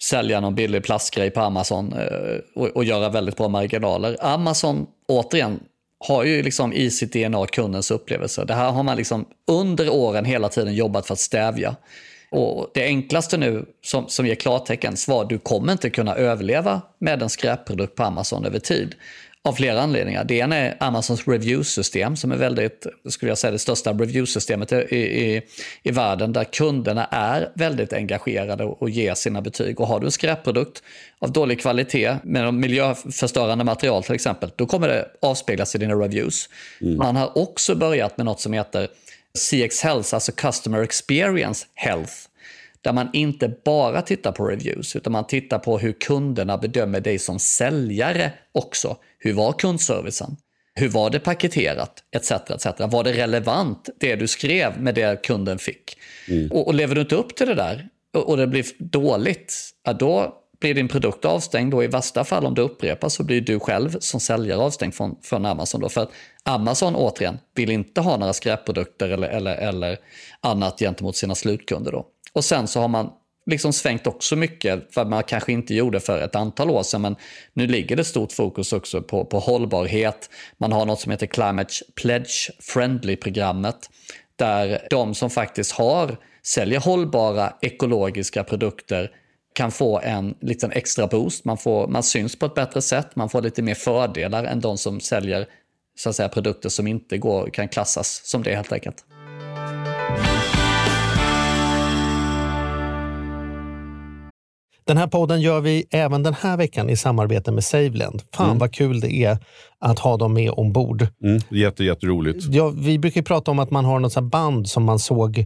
[0.03, 4.17] sälja någon billig plastgrej på Amazon eh, och, och göra väldigt bra marginaler.
[4.21, 5.59] Amazon, återigen,
[6.07, 8.45] har ju liksom i sitt DNA kundens upplevelse.
[8.45, 11.75] Det här har man liksom under åren hela tiden jobbat för att stävja.
[12.35, 17.21] Och det enklaste nu som, som ger klartecken svar, du kommer inte kunna överleva med
[17.21, 18.95] en skräpprodukt på Amazon över tid.
[19.41, 20.23] Av flera anledningar.
[20.23, 24.95] Det ena är Amazons review-system som är väldigt, skulle jag säga, det största review-systemet i,
[24.95, 25.41] i,
[25.83, 29.79] i världen där kunderna är väldigt engagerade och, och ger sina betyg.
[29.79, 30.83] Och har du en skräpprodukt
[31.19, 36.49] av dålig kvalitet med miljöförstörande material till exempel, då kommer det avspeglas i dina reviews.
[36.81, 36.97] Mm.
[36.97, 38.87] Man har också börjat med något som heter
[39.35, 42.13] CX Health, alltså Customer Experience Health,
[42.81, 47.19] där man inte bara tittar på reviews, utan man tittar på hur kunderna bedömer dig
[47.19, 48.97] som säljare också.
[49.19, 50.37] Hur var kundservicen?
[50.73, 52.03] Hur var det paketerat?
[52.15, 52.65] Etc, etc.
[52.79, 55.97] Var det relevant, det du skrev med det kunden fick?
[56.27, 56.51] Mm.
[56.51, 59.93] Och, och lever du inte upp till det där och, och det blir dåligt, ja,
[59.93, 63.59] då blir din produkt avstängd och i värsta fall om det upprepas så blir du
[63.59, 65.81] själv som säljare avstängd från, från Amazon.
[65.81, 65.89] Då.
[65.89, 66.11] För att
[66.43, 69.97] Amazon återigen vill inte ha några skräpprodukter eller, eller, eller
[70.41, 71.91] annat gentemot sina slutkunder.
[71.91, 72.05] Då.
[72.33, 73.09] Och sen så har man
[73.45, 77.15] liksom svängt också mycket, för man kanske inte gjorde för ett antal år sedan, men
[77.53, 80.29] nu ligger det stort fokus också på, på hållbarhet.
[80.57, 83.89] Man har något som heter Climate Pledge Friendly-programmet,
[84.35, 89.11] där de som faktiskt har, säljer hållbara ekologiska produkter
[89.55, 91.45] kan få en liten extra boost.
[91.45, 94.77] Man, får, man syns på ett bättre sätt, man får lite mer fördelar än de
[94.77, 95.45] som säljer
[95.97, 99.05] så att säga, produkter som inte går, kan klassas som det helt enkelt.
[104.87, 108.21] Den här podden gör vi även den här veckan i samarbete med Saveland.
[108.33, 108.57] Fan mm.
[108.57, 109.37] vad kul det är
[109.79, 111.07] att ha dem med ombord.
[111.23, 112.45] Mm, jätte, jätteroligt.
[112.49, 115.45] Ja, vi brukar prata om att man har något band som man såg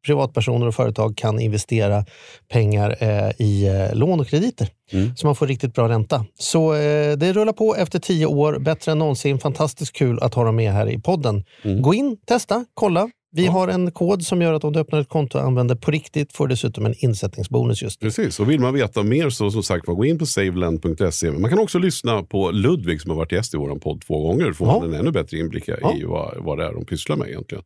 [0.05, 2.05] privatpersoner och företag kan investera
[2.51, 4.67] pengar eh, i eh, lån och krediter.
[4.91, 5.15] Mm.
[5.15, 6.25] Så man får riktigt bra ränta.
[6.39, 9.39] Så eh, det rullar på efter tio år, bättre än någonsin.
[9.39, 11.43] Fantastiskt kul att ha dem med här i podden.
[11.61, 11.81] Mm.
[11.81, 13.09] Gå in, testa, kolla.
[13.33, 13.51] Vi ja.
[13.51, 16.33] har en kod som gör att om du öppnar ett konto och använder på riktigt
[16.33, 19.85] får du dessutom en insättningsbonus just Precis, och vill man veta mer så som sagt
[19.85, 21.31] gå in på saveland.se.
[21.31, 24.45] Man kan också lyssna på Ludvig som har varit gäst i vår podd två gånger.
[24.45, 24.79] Då får ja.
[24.79, 25.95] man en ännu bättre inblick ja.
[25.95, 27.63] i vad, vad det är de pysslar med egentligen.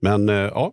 [0.00, 0.72] Men ja,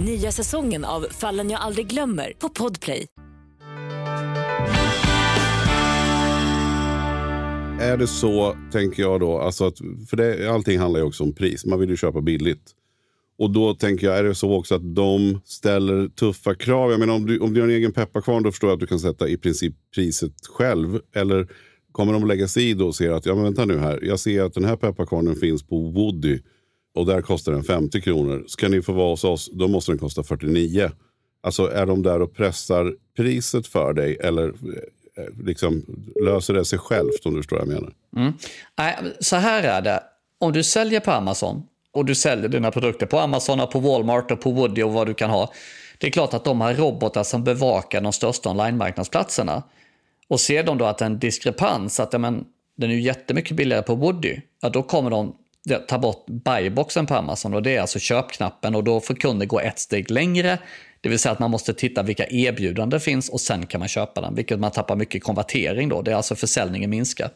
[0.00, 3.06] Nya säsongen av Fallen jag aldrig glömmer på Podplay.
[7.80, 9.78] Är det så, tänker jag då, alltså att,
[10.10, 11.66] för det, allting handlar ju också om pris.
[11.66, 12.62] Man vill ju köpa billigt.
[13.38, 16.90] Och då tänker jag, är det så också att de ställer tuffa krav?
[16.90, 18.86] Jag menar om du, om du har en egen pepparkvarn då förstår jag att du
[18.86, 21.00] kan sätta i princip priset själv.
[21.14, 21.48] Eller
[21.92, 24.00] kommer de att lägga sig i då och se att, ja men vänta nu här,
[24.02, 26.38] jag ser att den här pepparkvarnen finns på Woody
[26.96, 28.44] och där kostar den 50 kronor.
[28.46, 30.90] Ska ni få vara hos oss, då måste den kosta 49.
[31.42, 35.84] Alltså är de där och pressar priset för dig eller eh, eh, liksom,
[36.24, 37.92] löser det sig självt om du förstår vad jag menar?
[38.16, 38.32] Mm.
[39.20, 40.02] Så här är det,
[40.38, 44.30] om du säljer på Amazon och du säljer dina produkter på Amazon, och på Walmart
[44.30, 45.52] och på Woody och vad du kan ha.
[45.98, 49.62] Det är klart att de har robotar som bevakar de största online-marknadsplatserna.
[50.28, 52.44] Och ser de då att en diskrepans, att ja, men,
[52.76, 55.36] den är ju jättemycket billigare på Woody, ja då kommer de
[55.88, 59.60] ta bort buyboxen på Amazon och det är alltså köpknappen och då får kunden gå
[59.60, 60.58] ett steg längre.
[61.00, 64.20] Det vill säga att man måste titta vilka erbjudanden finns och sen kan man köpa
[64.20, 66.02] den, vilket man tappar mycket konvertering då.
[66.02, 67.30] Det är alltså försäljningen minskar.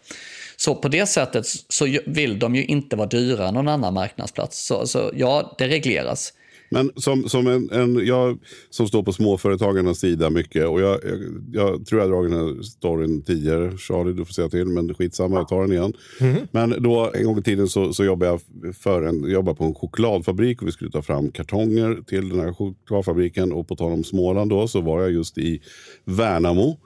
[0.57, 4.66] Så på det sättet så vill de ju inte vara dyrare än någon annan marknadsplats.
[4.66, 6.33] Så, så ja, det regleras.
[6.71, 8.39] Men som, som en, en, jag
[8.71, 11.19] som står på småföretagarnas sida mycket och jag, jag,
[11.53, 13.79] jag tror jag dragit den här storyn tidigare.
[13.79, 15.93] Charlie, du får säga till, men skitsamma, jag tar den igen.
[16.21, 16.37] Mm.
[16.51, 18.41] Men då en gång i tiden så, så jobbade jag
[18.77, 22.53] för en, jobbade på en chokladfabrik och vi skulle ta fram kartonger till den här
[22.53, 23.53] chokladfabriken.
[23.53, 25.61] Och på tal om Småland då så var jag just i
[26.05, 26.79] Värnamo.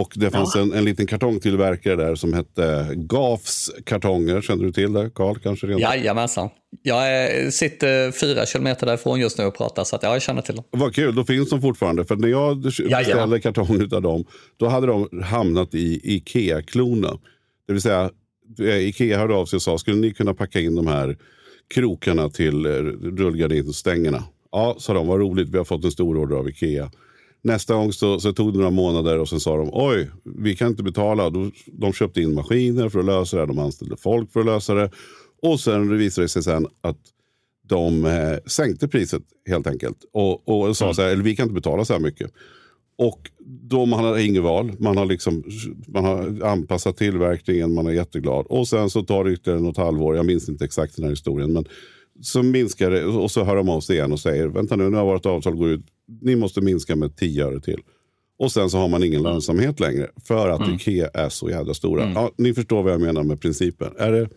[0.00, 0.62] Och det fanns ja.
[0.62, 4.40] en, en liten kartongtillverkare där som hette Gafs kartonger.
[4.40, 5.38] Känner du till det, Karl?
[5.38, 5.80] Kanske redan?
[5.80, 6.48] Jajamensan.
[6.82, 10.64] Jag sitter fyra kilometer därifrån just nu och pratar, så att jag känner till dem.
[10.70, 12.04] Vad kul, då finns de fortfarande.
[12.04, 14.24] För när jag beställde kartonger av dem,
[14.56, 17.18] då hade de hamnat i Ikea-klona.
[17.66, 18.10] Det vill säga,
[18.60, 21.16] eh, Ikea hörde av sig och sa, skulle ni kunna packa in de här
[21.74, 22.70] krokarna till eh,
[23.02, 24.24] rullgardinstängerna?
[24.52, 26.90] Ja, sa de, vad roligt, vi har fått en stor order av Ikea.
[27.42, 30.68] Nästa gång så, så, tog det några månader och sen sa de oj, vi kan
[30.68, 31.30] inte betala.
[31.66, 33.46] De köpte in maskiner för att lösa det.
[33.46, 34.90] De anställde folk för att lösa det.
[35.42, 36.98] Och sen visade det sig sen att
[37.68, 40.04] de eh, sänkte priset helt enkelt.
[40.12, 40.94] Och, och sa mm.
[40.94, 42.30] så här, eller vi kan inte betala så här mycket.
[42.98, 44.72] Och då man har inget val.
[44.78, 45.44] Man har, liksom,
[45.86, 48.46] man har anpassat tillverkningen, man är jätteglad.
[48.48, 51.52] Och sen så tar det ytterligare något halvår, jag minns inte exakt den här historien.
[51.52, 51.64] Men
[52.22, 54.96] så minskar det och så hör de av sig igen och säger, vänta nu, nu
[54.96, 55.86] har vårt avtal går ut
[56.20, 57.80] ni måste minska med 10 öre till.
[58.38, 60.74] Och sen så har man ingen lönsamhet längre för att mm.
[60.74, 62.02] Ikea är så jävla stora.
[62.02, 62.14] Mm.
[62.14, 63.92] Ja, ni förstår vad jag menar med principen.
[63.98, 64.28] Är det,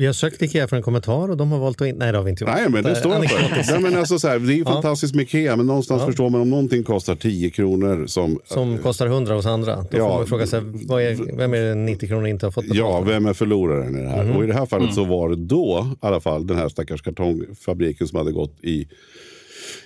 [0.00, 1.98] vi har sökt Ikea för en kommentar och de har valt att inte...
[1.98, 2.54] Nej, det har vi inte gjort.
[2.54, 3.72] Nej, men det står jag för.
[3.72, 6.06] Nej, men alltså, så här, det är ju fantastiskt med Ikea, men någonstans ja.
[6.06, 8.06] förstår man om någonting kostar 10 kronor.
[8.06, 9.76] Som, som kostar 100 hos andra.
[9.76, 12.64] Då ja, får man fråga sig, är, vem är det 90 kronor inte har fått
[12.64, 14.22] betalt Ja, vem är förloraren i det här?
[14.22, 14.36] Mm.
[14.36, 14.94] Och i det här fallet mm.
[14.94, 18.88] så var det då, i alla fall, den här stackars kartongfabriken som hade gått i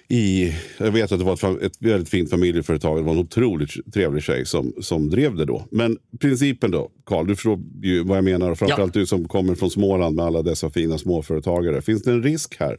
[0.09, 2.99] i, jag vet att det var ett, ett väldigt fint familjeföretag.
[2.99, 5.67] Det var en otroligt trevlig tjej som, som drev det då.
[5.71, 8.55] Men principen då, Karl, du förstår ju vad jag menar.
[8.55, 9.01] framförallt ja.
[9.01, 11.83] du som kommer från Småland med alla dessa fina småföretagare.
[11.83, 12.77] Finns det en risk här?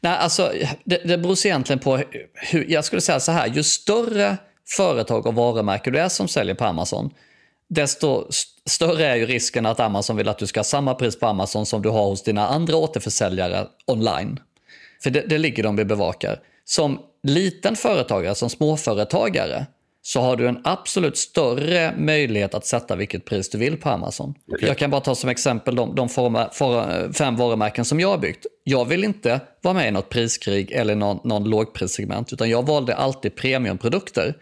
[0.00, 0.52] Nej, alltså,
[0.84, 2.00] det, det beror egentligen på
[2.34, 4.36] hur, jag skulle säga så här, ju större
[4.76, 7.10] företag och varumärke du är som säljer på Amazon,
[7.68, 8.26] desto
[8.66, 11.66] större är ju risken att Amazon vill att du ska ha samma pris på Amazon
[11.66, 14.40] som du har hos dina andra återförsäljare online.
[15.02, 16.40] För det, det ligger de vi bevakar.
[16.68, 19.66] Som liten företagare, som småföretagare,
[20.02, 24.34] så har du en absolut större möjlighet att sätta vilket pris du vill på Amazon.
[24.46, 24.68] Okay.
[24.68, 28.18] Jag kan bara ta som exempel de, de forma, for, fem varumärken som jag har
[28.18, 28.46] byggt.
[28.64, 32.94] Jag vill inte vara med i något priskrig eller någon, någon lågprissegment, utan jag valde
[32.94, 34.34] alltid premiumprodukter.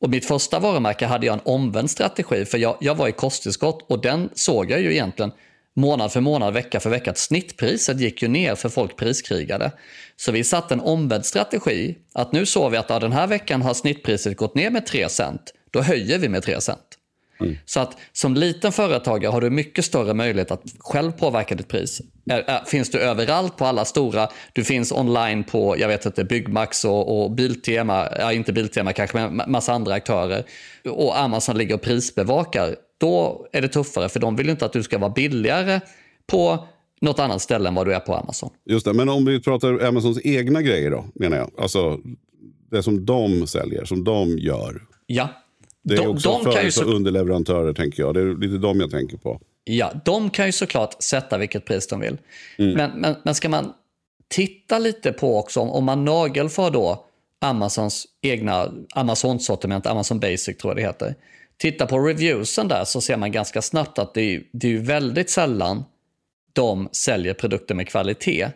[0.00, 3.86] Och mitt första varumärke hade jag en omvänd strategi, för jag, jag var i kosttillskott
[3.88, 5.32] och den såg jag ju egentligen
[5.76, 7.14] månad för månad, vecka för vecka.
[7.14, 9.72] Snittpriset gick ju ner för folk priskrigade.
[10.16, 11.98] Så vi satte en omvänd strategi.
[12.12, 15.08] Att nu såg vi att ja, den här veckan har snittpriset gått ner med 3
[15.08, 15.54] cent.
[15.70, 16.98] Då höjer vi med 3 cent.
[17.40, 17.56] Mm.
[17.64, 22.00] Så att som liten företagare har du mycket större möjlighet att själv påverka ditt pris.
[22.66, 27.22] finns du överallt på alla stora, du finns online på jag vet inte, Byggmax och,
[27.22, 30.44] och Biltema, ja, inte Biltema kanske, men massa andra aktörer.
[30.88, 34.82] Och Amazon ligger och prisbevakar då är det tuffare för de vill inte att du
[34.82, 35.80] ska vara billigare
[36.26, 36.68] på
[37.00, 38.50] något annat ställe än vad du är på Amazon.
[38.64, 41.50] Just det, men om vi pratar Amazons egna grejer då, menar jag.
[41.58, 42.00] Alltså
[42.70, 44.82] det som de säljer, som de gör.
[45.06, 45.28] Ja.
[45.82, 46.84] Det är de, också de för så...
[46.84, 48.14] underleverantörer tänker jag.
[48.14, 49.40] Det är lite de jag tänker på.
[49.64, 52.18] Ja, de kan ju såklart sätta vilket pris de vill.
[52.58, 52.74] Mm.
[52.74, 53.72] Men, men, men ska man
[54.28, 57.04] titta lite på också, om man nagelfar då
[57.40, 61.14] Amazons egna Amazon-sortiment, Amazon Basic tror jag det heter
[61.58, 65.30] tittar på reviewsen där så ser man ganska snabbt att det är, det är väldigt
[65.30, 65.84] sällan
[66.52, 68.48] de säljer produkter med kvalitet.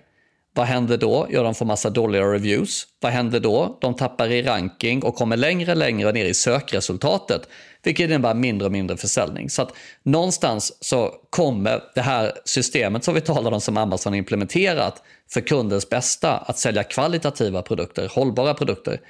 [0.54, 1.26] Vad händer då?
[1.30, 2.87] Ja, de får massa dåliga reviews.
[3.00, 3.78] Vad händer då?
[3.80, 7.48] De tappar i ranking och kommer längre och längre ner i sökresultatet,
[7.82, 9.50] vilket innebär mindre och mindre försäljning.
[9.50, 15.02] Så att någonstans så kommer det här systemet som vi talade om som Amazon implementerat
[15.30, 19.00] för kundens bästa, att sälja kvalitativa produkter, hållbara produkter,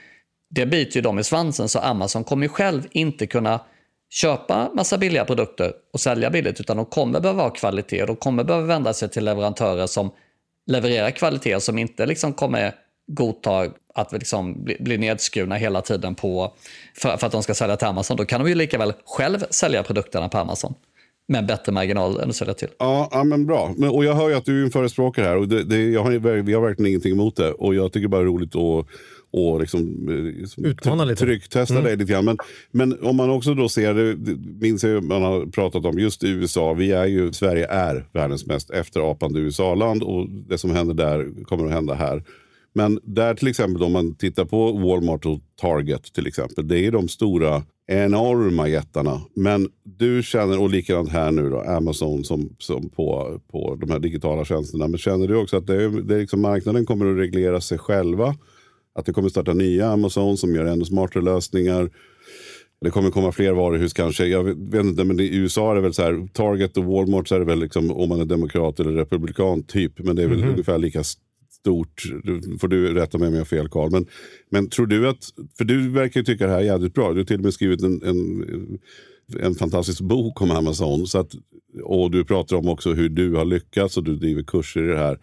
[0.51, 3.61] det biter ju dem i svansen så Amazon kommer ju själv inte kunna
[4.11, 8.07] köpa massa billiga produkter och sälja billigt, utan de kommer behöva ha kvalitet.
[8.07, 10.11] De kommer behöva vända sig till leverantörer som
[10.67, 12.75] levererar kvalitet, som inte liksom kommer
[13.07, 16.53] godta att liksom bli, bli nedskurna hela tiden på,
[16.95, 18.17] för, för, att de ska sälja till Amazon.
[18.17, 20.75] Då kan de ju lika väl själv sälja produkterna på Amazon
[21.29, 22.69] med bättre marginal än att sälja till.
[22.79, 23.75] Ja, ja men bra.
[23.77, 26.03] Men, och jag hör ju att du är en förespråkare här och det, det, jag
[26.03, 26.11] har,
[26.43, 27.53] vi har verkligen ingenting emot det.
[27.53, 28.87] Och jag tycker bara det är roligt att
[29.31, 31.25] och liksom, eh, Utmana lite.
[31.25, 31.85] trycktesta mm.
[31.85, 32.25] dig lite grann.
[32.25, 32.37] Men,
[32.71, 34.17] men om man också då ser det,
[34.61, 38.47] minns jag man har pratat om just i USA, vi är ju, Sverige är världens
[38.47, 42.23] mest efterapande USA-land och det som händer där kommer att hända här.
[42.73, 46.93] Men där till exempel om man tittar på Walmart och Target till exempel, det är
[46.93, 49.21] de stora enorma jättarna.
[49.35, 53.99] Men du känner, och likadant här nu då, Amazon som, som på, på de här
[53.99, 54.89] digitala tjänsterna.
[54.89, 58.35] Men känner du också att det, det är liksom marknaden kommer att reglera sig själva?
[58.99, 61.91] Att det kommer starta nya Amazon som gör ännu smartare lösningar.
[62.81, 64.27] Det kommer komma fler varuhus kanske.
[64.27, 67.35] Jag vet inte, men i USA är det väl så här, Target och Walmart så
[67.35, 69.99] är det väl liksom om man är demokrat eller republikan typ.
[69.99, 70.51] Men det är väl mm.
[70.51, 71.03] ungefär lika
[71.51, 72.03] stort.
[72.25, 73.91] Du, får du rätta mig om jag har fel Karl.
[73.91, 74.07] Men,
[74.51, 75.25] men tror du att,
[75.59, 77.13] för du verkar ju tycka det här är jävligt bra.
[77.13, 78.79] Du har till och med skrivit en, en,
[79.41, 81.07] en fantastisk bok om Amazon.
[81.07, 81.31] Så att,
[81.85, 84.99] och du pratar om också hur du har lyckats och du driver kurser i det
[84.99, 85.19] här.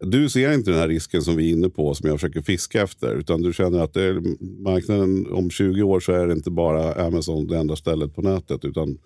[0.00, 2.82] Du ser inte den här risken som vi är inne på som jag försöker fiska
[2.82, 3.14] efter.
[3.14, 4.22] Utan du känner att det är,
[4.62, 8.64] marknaden om 20 år så är det inte bara Amazon det enda stället på nätet.
[8.64, 8.98] Utan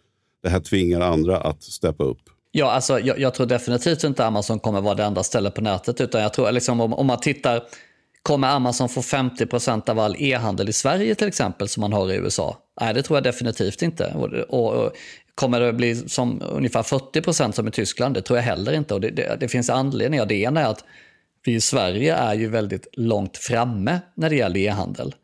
[0.42, 2.20] det här tvingar andra att steppa upp.
[2.53, 6.00] Ja, alltså, jag, jag, tror definitivt inte Amazon kommer vara det enda stället på nätet.
[6.00, 7.62] Utan jag tror liksom, om, om man tittar,
[8.22, 12.16] kommer Amazon få 50% av all e-handel i Sverige till exempel som man har i
[12.16, 12.57] USA?
[12.81, 14.14] Nej, det tror jag definitivt inte.
[14.14, 14.92] Och, och, och
[15.40, 18.14] Kommer det bli som ungefär 40% som i Tyskland?
[18.14, 18.94] Det tror jag heller inte.
[18.94, 20.26] Och det, det, det finns anledningar.
[20.26, 20.85] Det ena är att
[21.44, 25.14] vi i Sverige är ju väldigt långt framme när det gäller e-handel.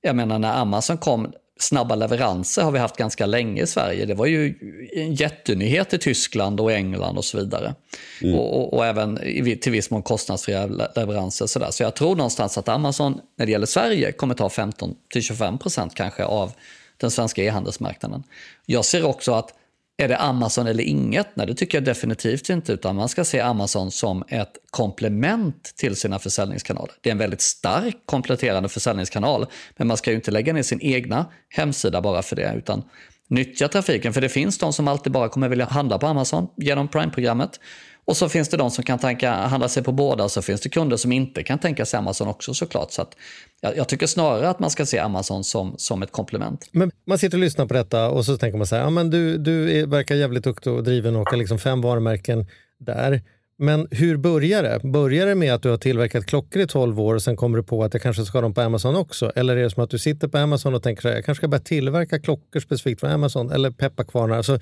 [0.00, 4.06] Jag menar när Amazon kom, snabba leveranser har vi haft ganska länge i Sverige.
[4.06, 4.54] Det var ju
[4.92, 7.74] en jättenyhet i Tyskland och England och så vidare.
[8.22, 8.34] Mm.
[8.34, 9.16] Och, och, och, även
[9.60, 11.46] till viss mån kostnadsfria leveranser.
[11.46, 11.70] Så, där.
[11.70, 16.52] så jag tror någonstans att Amazon när det gäller Sverige kommer ta 15-25% kanske av
[17.00, 18.22] den svenska e-handelsmarknaden.
[18.66, 19.54] Jag ser också att
[19.96, 21.36] är det Amazon eller inget?
[21.36, 22.72] Nej, det tycker jag definitivt inte.
[22.72, 26.94] Utan man ska se Amazon som ett komplement till sina försäljningskanaler.
[27.00, 29.46] Det är en väldigt stark kompletterande försäljningskanal.
[29.76, 32.54] Men man ska ju inte lägga ner sin egna hemsida bara för det.
[32.56, 32.82] Utan
[33.28, 34.12] nyttja trafiken.
[34.12, 37.60] För det finns de som alltid bara kommer vilja handla på Amazon genom Prime-programmet.
[38.04, 40.60] Och så finns det de som kan tänka handla sig på båda och så finns
[40.60, 42.92] det kunder som inte kan tänka sig Amazon också såklart.
[42.92, 43.16] Så att
[43.60, 46.68] jag, jag tycker snarare att man ska se Amazon som, som ett komplement.
[46.72, 49.10] Men man sitter och lyssnar på detta och så tänker man så här, ja, men
[49.10, 52.46] du, du är, verkar jävligt duktig och driven och har liksom fem varumärken
[52.78, 53.22] där.
[53.62, 54.80] Men hur börjar det?
[54.82, 57.62] Börjar det med att du har tillverkat klockor i 12 år och sen kommer du
[57.62, 59.32] på att jag kanske ska ha dem på Amazon också?
[59.36, 61.48] Eller är det som att du sitter på Amazon och tänker att jag kanske ska
[61.48, 64.36] börja tillverka klockor specifikt för Amazon eller pepparkvarnar?
[64.36, 64.58] Alltså,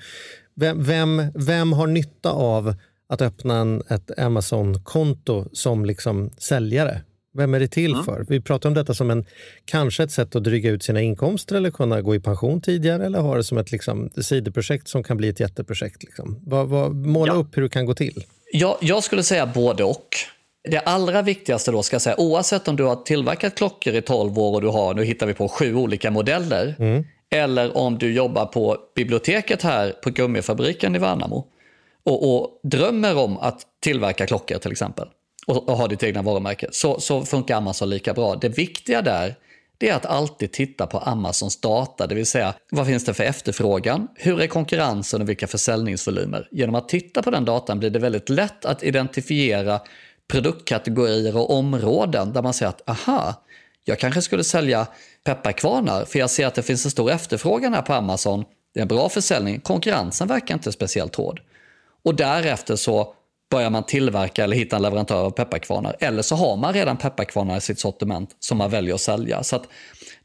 [0.55, 2.75] vem, vem, vem har nytta av
[3.09, 7.01] att öppna en, ett Amazon-konto som liksom säljare.
[7.33, 8.05] Vem är det till mm.
[8.05, 8.25] för?
[8.29, 9.25] Vi pratar om detta som en,
[9.65, 13.19] kanske ett sätt att dryga ut sina inkomster eller kunna gå i pension tidigare eller
[13.19, 16.03] ha det som ett liksom, sidoprojekt som kan bli ett jätteprojekt.
[16.03, 16.39] Liksom.
[16.45, 17.39] Vad, vad, måla ja.
[17.39, 18.23] upp hur det kan gå till.
[18.51, 20.07] Ja, jag skulle säga både och.
[20.69, 24.39] Det allra viktigaste då ska jag säga, oavsett om du har tillverkat klockor i 12
[24.39, 27.03] år och du har, nu hittar vi på sju olika modeller, mm.
[27.31, 31.47] eller om du jobbar på biblioteket här på gummifabriken i Värnamo
[32.03, 35.07] och, och drömmer om att tillverka klockor till exempel
[35.47, 38.35] och, och ha ditt egna varumärke så, så funkar Amazon lika bra.
[38.35, 39.35] Det viktiga där
[39.77, 43.23] det är att alltid titta på Amazons data, det vill säga vad finns det för
[43.23, 46.47] efterfrågan, hur är konkurrensen och vilka försäljningsvolymer.
[46.51, 49.79] Genom att titta på den datan blir det väldigt lätt att identifiera
[50.27, 53.43] produktkategorier och områden där man säger att aha,
[53.85, 54.87] jag kanske skulle sälja
[55.23, 58.45] pepparkvarnar för jag ser att det finns en stor efterfrågan här på Amazon.
[58.73, 61.41] Det är en bra försäljning, konkurrensen verkar inte speciellt hård.
[62.03, 63.13] Och därefter så
[63.49, 65.95] börjar man tillverka eller hitta en leverantör av pepparkvarnar.
[65.99, 69.43] Eller så har man redan pepparkvarnar i sitt sortiment som man väljer att sälja.
[69.43, 69.67] Så att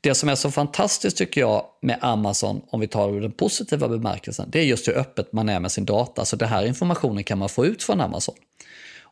[0.00, 4.48] det som är så fantastiskt tycker jag med Amazon, om vi tar den positiva bemärkelsen,
[4.50, 6.24] det är just hur öppet man är med sin data.
[6.24, 8.34] Så den här informationen kan man få ut från Amazon.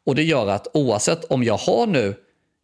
[0.05, 2.14] Och det gör att oavsett om jag har nu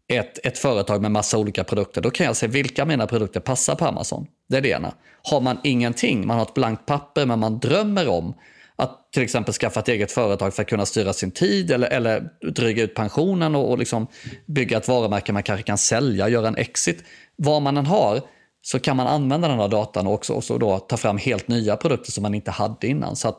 [0.08, 3.74] ett, ett företag med massa olika produkter, då kan jag se vilka mina produkter passar
[3.74, 4.26] på Amazon.
[4.48, 4.94] Det är det ena.
[5.22, 8.34] Har man ingenting, man har ett blankt papper men man drömmer om
[8.82, 12.28] att till exempel skaffa ett eget företag för att kunna styra sin tid eller, eller
[12.52, 14.06] dryga ut pensionen och, och liksom
[14.46, 17.04] bygga ett varumärke man kanske kan sälja, göra en exit.
[17.36, 18.22] Vad man än har
[18.62, 21.76] så kan man använda den här datan och också, också då ta fram helt nya
[21.76, 23.16] produkter som man inte hade innan.
[23.16, 23.38] Så att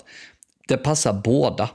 [0.67, 1.69] det passar båda.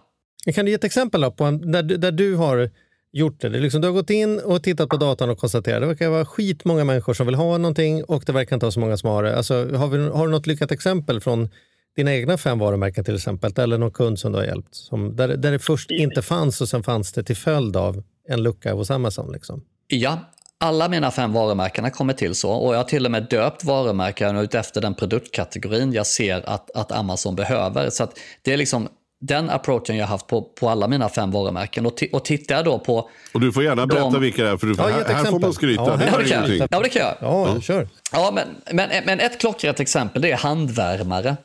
[0.55, 2.71] Kan du ge ett exempel på en, där, där du har
[3.13, 3.49] gjort det?
[3.49, 6.09] det liksom, du har gått in och tittat på datan och konstaterat att det verkar
[6.09, 9.11] vara skitmånga människor som vill ha någonting och det verkar inte vara så många som
[9.11, 9.37] har det.
[9.37, 11.51] Alltså, har, vi, har du något lyckat exempel från
[11.97, 14.75] dina egna fem varumärken till exempel, eller någon kund som du har hjälpt?
[14.75, 18.43] Som, där, där det först inte fanns och sen fanns det till följd av en
[18.43, 19.33] lucka hos Amazon?
[19.33, 19.65] Liksom.
[19.87, 20.19] Ja,
[20.61, 23.65] alla mina fem varumärken har kommit till så och jag har till och med döpt
[23.65, 27.91] varumärken utefter den produktkategorin jag ser att, att Amazon behöver.
[27.91, 28.09] Så
[28.43, 28.89] det är liksom
[29.21, 31.87] den approachen jag har haft på, på alla mina fem varumärken.
[31.87, 33.11] Och, och tittar jag då på...
[33.35, 34.21] Och du får gärna berätta de...
[34.21, 35.83] vilka det är, för du får, ja, här, här får man skryta.
[35.83, 36.69] Ja, det, ja, det kan.
[36.71, 37.15] Ja, det kan jag.
[37.21, 37.61] Ja, ja.
[37.61, 37.89] kör.
[38.13, 41.37] Ja, men, men, men ett klockrent exempel det är handvärmare.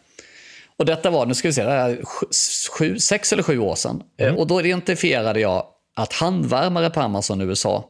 [0.80, 2.02] Och detta var, nu ska vi se, det är
[2.70, 4.04] sju, sex eller sju år sedan.
[4.20, 4.38] Mm.
[4.38, 5.66] Och då identifierade jag
[5.96, 7.90] att handvärmare på Amazon USA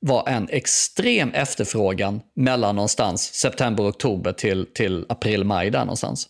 [0.00, 6.28] var en extrem efterfrågan mellan någonstans september, oktober till, till april, maj där någonstans.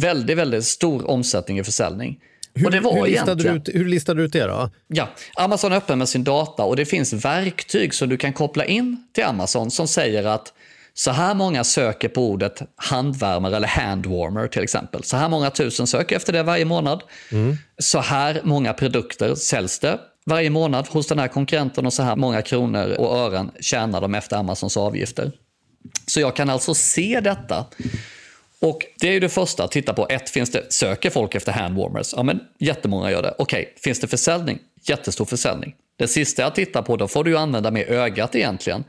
[0.00, 2.20] Väldigt, väldigt stor omsättning i försäljning.
[2.54, 4.70] Hur, hur, listade du ut, hur listade du ut det då?
[4.88, 8.64] Ja, Amazon är öppen med sin data och det finns verktyg som du kan koppla
[8.64, 10.52] in till Amazon som säger att
[10.94, 15.04] så här många söker på ordet handvärmare eller handwarmer till exempel.
[15.04, 17.02] Så här många tusen söker efter det varje månad.
[17.32, 17.56] Mm.
[17.78, 22.16] Så här många produkter säljs det varje månad hos den här konkurrenten och så här
[22.16, 25.32] många kronor och ören tjänar de efter Amazons avgifter.
[26.06, 27.66] Så jag kan alltså se detta.
[28.60, 30.06] Och Det är ju det första, titta på.
[30.08, 32.14] Ett, finns det, söker folk efter handwarmers?
[32.16, 33.34] Ja, men jättemånga gör det.
[33.38, 34.58] Okej, finns det försäljning?
[34.82, 35.74] Jättestor försäljning.
[35.96, 38.84] Det sista jag tittar på, då får du använda med ögat egentligen.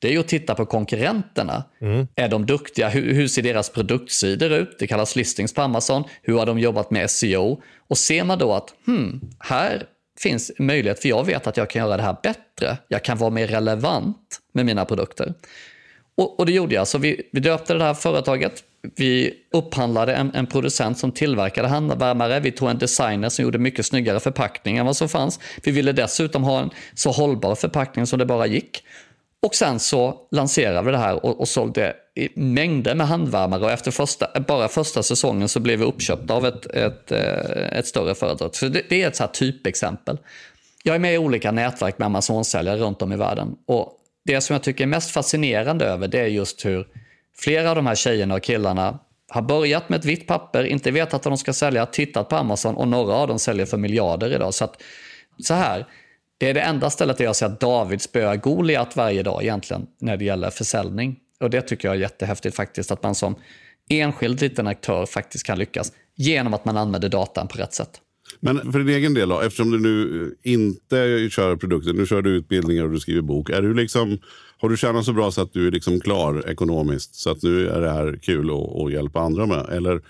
[0.00, 1.64] Det är ju att titta på konkurrenterna.
[1.80, 2.06] Mm.
[2.14, 2.88] Är de duktiga?
[2.88, 4.78] Hur, hur, ser deras produktsidor ut?
[4.78, 6.04] Det kallas listings på Amazon.
[6.22, 7.62] Hur har de jobbat med SEO?
[7.88, 9.86] Och ser man då att hmm, här
[10.18, 12.76] finns möjlighet, för jag vet att jag kan göra det här bättre.
[12.88, 15.34] Jag kan vara mer relevant med mina produkter.
[16.16, 16.88] Och, och det gjorde jag.
[16.88, 18.64] Så vi, vi döpte det här företaget.
[18.96, 22.40] Vi upphandlade en, en producent som tillverkade handvärmare.
[22.40, 25.40] Vi tog en designer som gjorde mycket snyggare förpackning än vad som fanns.
[25.64, 28.84] Vi ville dessutom ha en så hållbar förpackning som det bara gick.
[29.42, 31.96] Och sen så lanserade vi det här och, och sålde
[32.34, 36.66] mängder med handvärmare och efter första, bara första säsongen så blev vi uppköpta av ett,
[36.66, 38.54] ett, eh, ett större företag.
[38.54, 40.18] Så det, det är ett så typexempel.
[40.82, 43.56] Jag är med i olika nätverk med Amazon-säljare runt om i världen.
[43.66, 43.92] Och
[44.24, 46.86] det som jag tycker är mest fascinerande över det är just hur
[47.36, 51.24] flera av de här tjejerna och killarna har börjat med ett vitt papper, inte vetat
[51.24, 54.54] vad de ska sälja, tittat på Amazon och några av dem säljer för miljarder idag.
[54.54, 54.82] Så, att,
[55.38, 55.86] så här,
[56.40, 59.86] det är det enda stället där jag ser att David spöar Goliat varje dag egentligen
[60.00, 61.16] när det gäller försäljning.
[61.40, 63.34] Och det tycker jag är jättehäftigt faktiskt, att man som
[63.90, 67.90] enskild liten aktör faktiskt kan lyckas genom att man använder datan på rätt sätt.
[68.40, 72.30] Men för din egen del då, eftersom du nu inte kör produkter, nu kör du
[72.30, 73.50] utbildningar och du skriver bok.
[73.50, 74.18] Är du liksom,
[74.58, 77.68] har du tjänat så bra så att du är liksom klar ekonomiskt så att nu
[77.68, 79.68] är det här kul att, hjälpa andra med?
[79.72, 80.00] Eller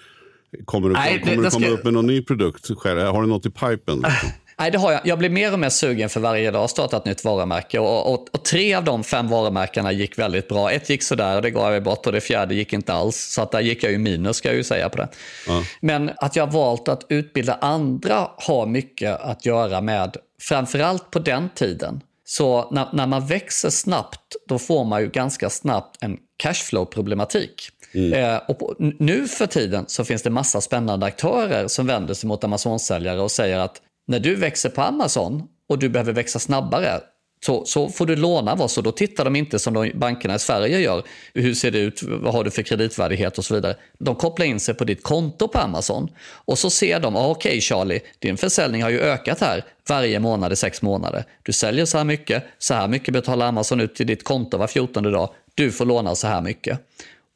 [0.64, 1.74] kommer du, Nej, kommer det, du komma ska...
[1.74, 2.68] upp med någon ny produkt?
[2.84, 3.96] Har du något i pipen?
[3.96, 4.28] Liksom?
[4.60, 5.00] Nej, det har jag.
[5.04, 7.78] Jag blir mer och mer sugen för varje dag att starta ett nytt varumärke.
[7.78, 10.70] Och, och, och, tre av de fem varumärkena gick väldigt bra.
[10.70, 13.16] Ett gick sådär och det gav jag bort och det fjärde gick inte alls.
[13.16, 15.08] Så att där gick jag ju minus ska jag ju säga på det.
[15.46, 15.62] Ja.
[15.80, 21.48] Men att jag valt att utbilda andra har mycket att göra med, framförallt på den
[21.54, 22.00] tiden.
[22.24, 27.68] Så när, när man växer snabbt, då får man ju ganska snabbt en cashflow-problematik.
[27.94, 28.12] Mm.
[28.12, 32.28] Eh, och på, nu för tiden så finns det massa spännande aktörer som vänder sig
[32.28, 37.00] mot Amazon-säljare och säger att när du växer på Amazon och du behöver växa snabbare
[37.42, 40.34] så, så får du låna av oss och då tittar de inte som de bankerna
[40.34, 41.02] i Sverige gör.
[41.34, 42.02] Hur ser det ut?
[42.02, 43.76] Vad har du för kreditvärdighet och så vidare.
[43.98, 47.50] De kopplar in sig på ditt konto på Amazon och så ser de, ah, okej
[47.50, 51.24] okay, Charlie, din försäljning har ju ökat här varje månad i sex månader.
[51.42, 54.66] Du säljer så här mycket, så här mycket betalar Amazon ut till ditt konto var
[54.66, 55.30] fjortonde dag.
[55.54, 56.80] Du får låna så här mycket.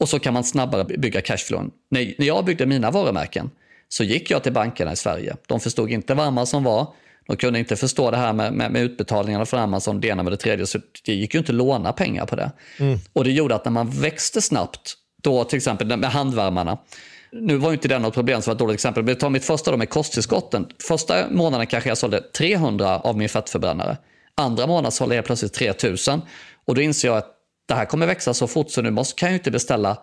[0.01, 1.71] Och så kan man snabbare bygga cashflow.
[1.91, 3.51] När, när jag byggde mina varumärken,
[3.89, 5.37] så gick jag till bankerna i Sverige.
[5.47, 6.87] De förstod inte vad Amazon var.
[7.27, 10.33] De kunde inte förstå det här med, med, med utbetalningarna från Amazon, det ena med
[10.33, 10.67] det tredje.
[10.67, 12.53] Så det gick ju inte att låna pengar på det.
[12.79, 12.99] Mm.
[13.13, 16.79] Och det gjorde att när man växte snabbt, då till exempel med handvärmarna,
[17.33, 19.45] nu var ju inte det något problem som var ett dåligt exempel, men ta mitt
[19.45, 20.67] första då med kosttillskotten.
[20.89, 23.97] Första månaden kanske jag sålde 300 av min fettförbrännare.
[24.35, 26.23] Andra månaden sålde jag plötsligt 3000.
[26.65, 27.31] Och då inser jag att
[27.69, 29.99] det här kommer växa så fort så nu måste, kan jag inte beställa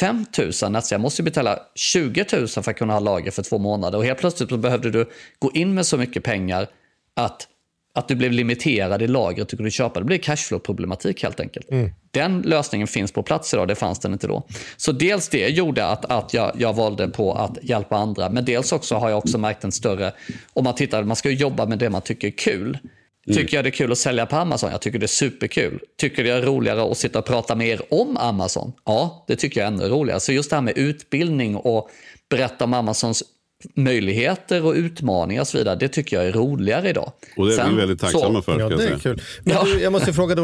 [0.00, 0.26] 5
[0.62, 0.94] 000 nästa.
[0.94, 3.98] Jag måste betala 20 000 för att kunna ha lager för två månader.
[3.98, 6.68] Och helt plötsligt så behövde du gå in med så mycket pengar
[7.14, 7.48] att,
[7.94, 10.00] att du blev limiterad i lagret du kunde köpa.
[10.00, 11.70] Det blev cashflow-problematik helt enkelt.
[11.70, 11.90] Mm.
[12.10, 14.46] Den lösningen finns på plats idag, det fanns den inte då.
[14.76, 18.72] Så dels det gjorde att, att jag, jag valde på att hjälpa andra, men dels
[18.72, 20.12] också har jag också märkt en större,
[20.52, 22.78] om man tittar, man ska jobba med det man tycker är kul.
[23.26, 23.36] Mm.
[23.36, 24.70] Tycker jag det är kul att sälja på Amazon?
[24.70, 25.80] Jag tycker det är superkul.
[26.00, 28.72] Tycker det är roligare att sitta och prata med er om Amazon?
[28.84, 30.20] Ja, det tycker jag är ännu roligare.
[30.20, 31.90] Så just det här med utbildning och
[32.30, 33.22] berätta om Amazons
[33.74, 37.12] möjligheter och utmaningar och så vidare, det tycker jag är roligare idag.
[37.36, 38.60] Och det är Sen, vi väldigt tacksamma för.
[38.60, 39.22] Ja, det är kul.
[39.44, 39.64] Men ja.
[39.64, 40.42] du, jag måste fråga då,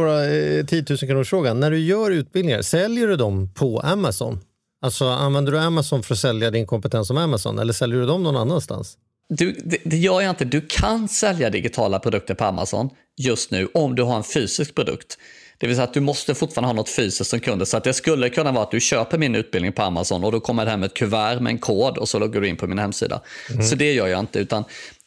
[0.67, 1.61] 10 000 kronors frågan.
[1.61, 4.41] När du gör utbildningar, säljer du dem på Amazon?
[4.83, 8.23] Alltså använder du Amazon för att sälja din kompetens som Amazon eller säljer du dem
[8.23, 8.99] någon annanstans?
[9.37, 10.45] Du, det, det gör jag inte.
[10.45, 15.19] Du kan sälja digitala produkter på Amazon just nu om du har en fysisk produkt.
[15.59, 17.69] Det vill säga att du måste fortfarande ha något fysiskt som kund.
[17.69, 20.41] Så att det skulle kunna vara att du köper min utbildning på Amazon och då
[20.41, 22.79] kommer det hem ett kuvert med en kod och så loggar du in på min
[22.79, 23.21] hemsida.
[23.51, 23.63] Mm.
[23.63, 24.39] Så det gör jag inte.
[24.39, 24.65] utan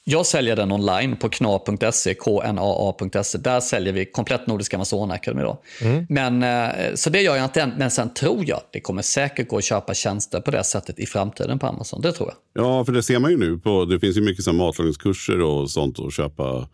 [0.08, 3.38] jag säljer den online på kna.se, knaa.se.
[3.38, 5.42] Där säljer vi komplett Nordisk Amazon Academy.
[5.42, 5.62] Då.
[5.82, 6.06] Mm.
[6.10, 7.74] Men, eh, så det gör jag inte än.
[7.78, 11.06] Men sen tror jag det kommer säkert gå att köpa tjänster på det sättet i
[11.06, 12.02] framtiden på Amazon.
[12.02, 12.66] Det tror jag.
[12.66, 13.58] Ja, för det ser man ju nu.
[13.58, 16.68] På, det finns ju mycket som matlagningskurser och sånt att köpa.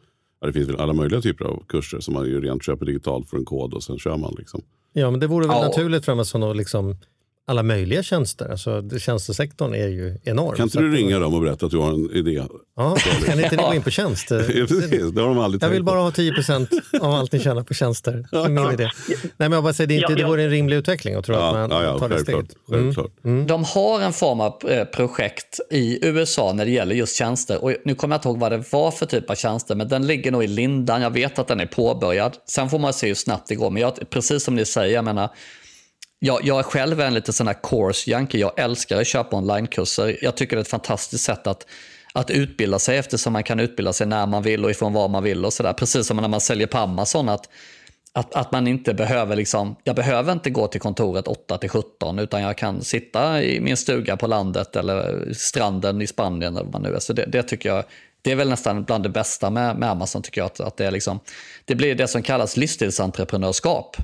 [0.46, 3.38] Det finns väl alla möjliga typer av kurser som man ju rent köper digitalt för
[3.38, 4.36] en kod och sen kör man.
[4.38, 4.62] Liksom.
[4.94, 5.68] Ja, men det vore väl ja.
[5.68, 6.98] naturligt för Amazon att liksom
[7.52, 8.50] alla möjliga tjänster.
[8.52, 10.56] Alltså, tjänstesektorn är ju enorm.
[10.56, 12.44] Kan inte Så du att- ringa dem och berätta att du har en idé?
[12.76, 14.28] Ja, kan inte ni gå in på tjänst?
[14.30, 16.68] Precis, det har de aldrig Jag vill bara ha 10%
[17.02, 18.26] av allt ni tjänar på tjänster.
[18.32, 18.90] Det är min idé.
[19.08, 21.54] Nej, men jag bara säger, det, inte, vore en rimlig utveckling att tro att Ja,
[21.54, 22.46] man ja, ja, tar det steget.
[22.70, 22.84] Mm.
[22.84, 23.12] självklart.
[23.48, 27.64] De har en form av eh, projekt i USA när det gäller just tjänster.
[27.64, 30.08] Och nu kommer jag inte ihåg vad det var för typ av tjänster, men den
[30.08, 31.02] ligger nog i lindan.
[31.02, 32.38] Jag vet att den är påbörjad.
[32.50, 33.70] Sen får man se hur snabbt det går.
[33.70, 35.30] Men jag, precis som ni säger, jag menar,
[36.24, 38.42] jag, jag är själv en lite sån här course junkie.
[38.42, 40.18] Jag älskar att köpa onlinekurser.
[40.22, 41.66] Jag tycker det är ett fantastiskt sätt att,
[42.14, 45.24] att utbilda sig eftersom man kan utbilda sig när man vill och ifrån var man
[45.24, 45.74] vill och sådär.
[45.74, 47.30] Precis som när man säljer på Amazon.
[47.30, 47.50] Att,
[48.14, 52.20] att, att man inte behöver liksom, jag behöver inte gå till kontoret 8 till 17
[52.20, 56.74] utan jag kan sitta i min stuga på landet eller stranden i Spanien eller vad
[56.74, 57.00] man nu är.
[57.00, 57.84] Så det, det tycker jag,
[58.22, 60.46] det är väl nästan bland det bästa med, med Amazon tycker jag.
[60.46, 61.20] Att, att det, är liksom,
[61.66, 63.98] det blir det som kallas livsstilsentreprenörskap.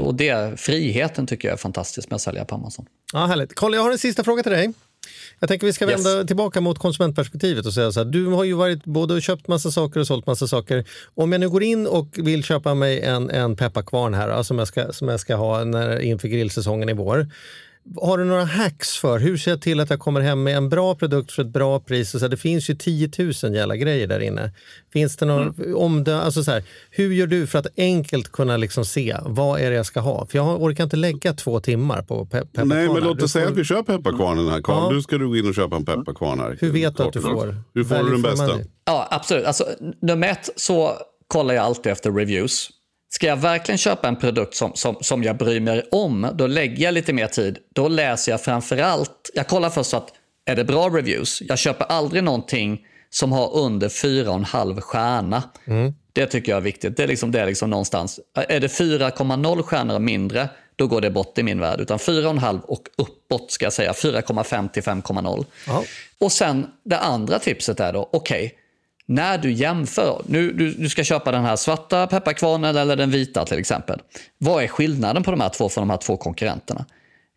[0.00, 2.86] Och det, friheten tycker jag är fantastiskt med att sälja på Amazon.
[3.12, 3.54] Ja, härligt.
[3.54, 4.72] Carl, jag har en sista fråga till dig.
[5.38, 6.06] Jag tänker vi ska Yes.
[6.06, 8.04] vända tillbaka mot konsumentperspektivet och säga så här.
[8.04, 10.84] Du har ju varit både och köpt massa saker och sålt massa saker.
[11.14, 14.58] Om jag nu går in och vill köpa mig en, en pepparkvarn här ja, som,
[14.58, 17.26] jag ska, som jag ska ha när, inför grillsäsongen i vår.
[17.96, 20.68] Har du några hacks för hur ser jag till att jag kommer hem med en
[20.68, 22.14] bra produkt för ett bra pris?
[22.14, 23.10] Och så här, det finns ju 10
[23.42, 24.52] 000 jävla grejer där inne.
[24.92, 28.84] Finns det någon omdö- alltså så här, Hur gör du för att enkelt kunna liksom
[28.84, 30.26] se vad är det jag ska ha?
[30.26, 32.74] För jag har- orkar inte lägga två timmar på pe- pepparkvarnar.
[32.76, 34.60] Nej, men låt oss säga får- att vi kör pepparkvarnen här.
[34.62, 34.96] Carl, Ja.
[34.96, 36.56] du ska du gå in och köpa en pepparkvarn här.
[36.60, 37.56] Hur vet du att du får?
[37.74, 38.58] Hur får du den bästa?
[38.84, 39.44] Ja, absolut.
[39.44, 39.64] Alltså,
[40.02, 40.92] nummer ett så
[41.28, 42.70] kollar jag alltid efter reviews.
[43.08, 46.84] Ska jag verkligen köpa en produkt som, som, som jag bryr mig om, då lägger
[46.84, 47.58] jag lite mer tid.
[47.74, 50.12] Då läser jag framförallt, jag kollar först så att
[50.46, 51.42] är det bra reviews?
[51.42, 55.42] Jag köper aldrig någonting som har under 4,5 stjärna.
[56.12, 56.96] Det tycker jag är viktigt.
[56.96, 58.20] Det är liksom, det är liksom någonstans.
[58.34, 61.80] Är det 4,0 stjärnor och mindre, då går det bort i min värld.
[61.80, 63.92] Utan 4,5 och uppåt ska jag säga.
[63.92, 65.44] 4,5 till 5,0.
[65.66, 65.84] Ja.
[66.18, 68.54] Och sen det andra tipset är då, okej,
[69.06, 73.44] när du jämför, nu, du, du ska köpa den här svarta pepparkvarnen eller den vita
[73.44, 74.00] till exempel.
[74.38, 76.84] Vad är skillnaden på de här två från de här två konkurrenterna?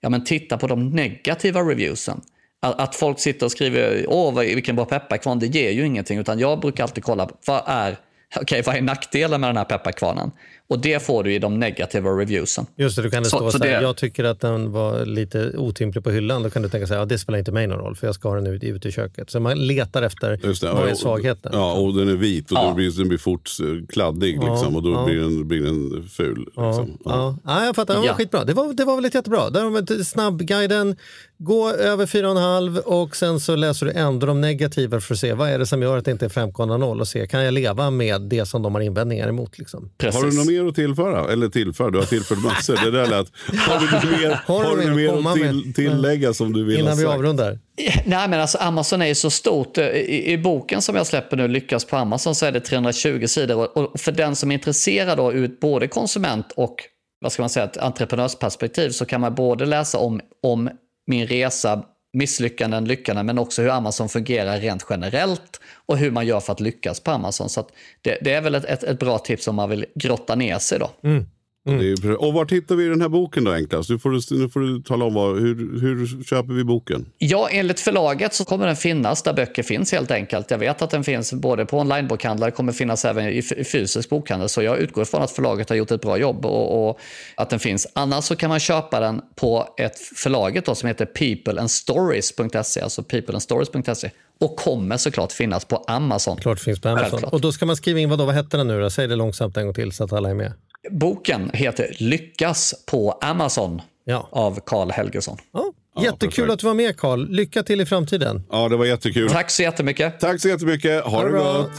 [0.01, 2.21] Ja, men titta på de negativa reviewsen.
[2.61, 6.19] Att, att folk sitter och skriver, åh vilken bra pepparkvarn, det ger ju ingenting.
[6.19, 7.97] Utan jag brukar alltid kolla, vad är,
[8.35, 10.31] okej, vad är nackdelen med den här pepparkvarnen?
[10.69, 12.65] Och det får du i de negativa reviewsen.
[12.75, 14.71] Just det, du kan det Så- stå så, så här, det- jag tycker att den
[14.71, 16.43] var lite otymplig på hyllan.
[16.43, 18.29] Då kan du tänka sig, ja, det spelar inte mig någon roll för jag ska
[18.29, 19.29] ha den ut, ut i köket.
[19.29, 21.51] Så man letar efter, Just det, vad är svagheten?
[21.55, 22.67] Ja, och den är vit och Ja.
[22.69, 25.05] då blir, den blir fort eh, kladdig liksom, och då ja.
[25.05, 26.39] blir, den, blir den ful.
[26.39, 26.53] Liksom.
[26.63, 26.85] Ja.
[27.05, 27.37] Ja.
[27.45, 27.93] Ja, jag fattar.
[27.93, 28.13] Det var Ja.
[28.13, 28.43] skitbra.
[28.45, 29.49] Det var, det var väl ett jättebra.
[29.49, 30.95] Där har vi snabbguiden.
[31.41, 35.49] Gå över 4,5 och sen så läser du ändå de negativa för att se vad
[35.49, 38.21] är det som gör att det inte är 5,0 och se kan jag leva med
[38.21, 39.57] det som de har invändningar emot.
[39.59, 39.89] Liksom.
[39.97, 40.21] Precis.
[40.21, 41.31] Har du något mer att tillföra?
[41.31, 42.79] Eller tillföra, du har tillfört massor.
[42.85, 43.31] Det där lät.
[43.59, 46.81] Har du något mer, Har du mer mer att till, tillägga som du vill ha
[46.81, 47.59] Innan vi avrundar.
[48.05, 49.77] Nej, men alltså Amazon är ju så stort.
[49.77, 53.77] I, I boken som jag släpper nu, Lyckas på Amazon, så är det 320 sidor.
[53.77, 56.75] Och- för den som är intresserad då, ur både konsument och
[57.21, 60.69] vad ska man säga, ett entreprenörsperspektiv så kan man både läsa om, om
[61.07, 61.83] min resa,
[62.13, 66.59] misslyckanden, lyckanden, men också hur Amazon fungerar rent generellt och hur man gör för att
[66.59, 67.49] lyckas på Amazon.
[67.49, 70.35] Så att det, det är väl ett, ett, ett bra tips om man vill grotta
[70.35, 70.91] ner sig då.
[71.03, 71.25] Mm.
[71.65, 73.89] Det är Och var hittar vi den här boken då enklast?
[73.89, 77.05] Nu får du, nu får du tala om vad, hur, hur köper vi boken?
[77.17, 80.51] Ja, enligt förlaget så kommer den finnas där böcker finns helt enkelt.
[80.51, 84.49] Jag vet att den finns både på onlinebokhandlar, kommer finnas även i fysisk bokhandel.
[84.49, 86.99] Så jag utgår från att förlaget har gjort ett bra jobb och, och
[87.35, 87.87] att den finns.
[87.93, 94.11] Annars så kan man köpa den på ett förlaget då, som heter peopleandstories.se, alltså peopleandstories.se.
[94.41, 96.37] Och kommer såklart finnas på Amazon.
[96.37, 97.09] Klart finns på Amazon.
[97.09, 97.33] Självklart.
[97.33, 98.89] Och då ska man skriva in, vad, då, vad hette den nu då?
[98.89, 100.53] Säg det långsamt en gång till så att alla är med.
[100.91, 104.29] Boken heter Lyckas på Amazon Ja.
[104.31, 105.37] av Karl Helgesson.
[105.53, 105.73] Ja.
[106.03, 106.51] Jättekul perfekt.
[106.51, 107.27] att du var med Carl.
[107.29, 108.43] Lycka till i framtiden.
[108.51, 109.29] Ja, det var jättekul.
[109.29, 110.19] Tack så jättemycket.
[110.19, 111.03] Tack så jättemycket.
[111.03, 111.53] Ha, Ha det det bra.
[111.61, 111.71] gott.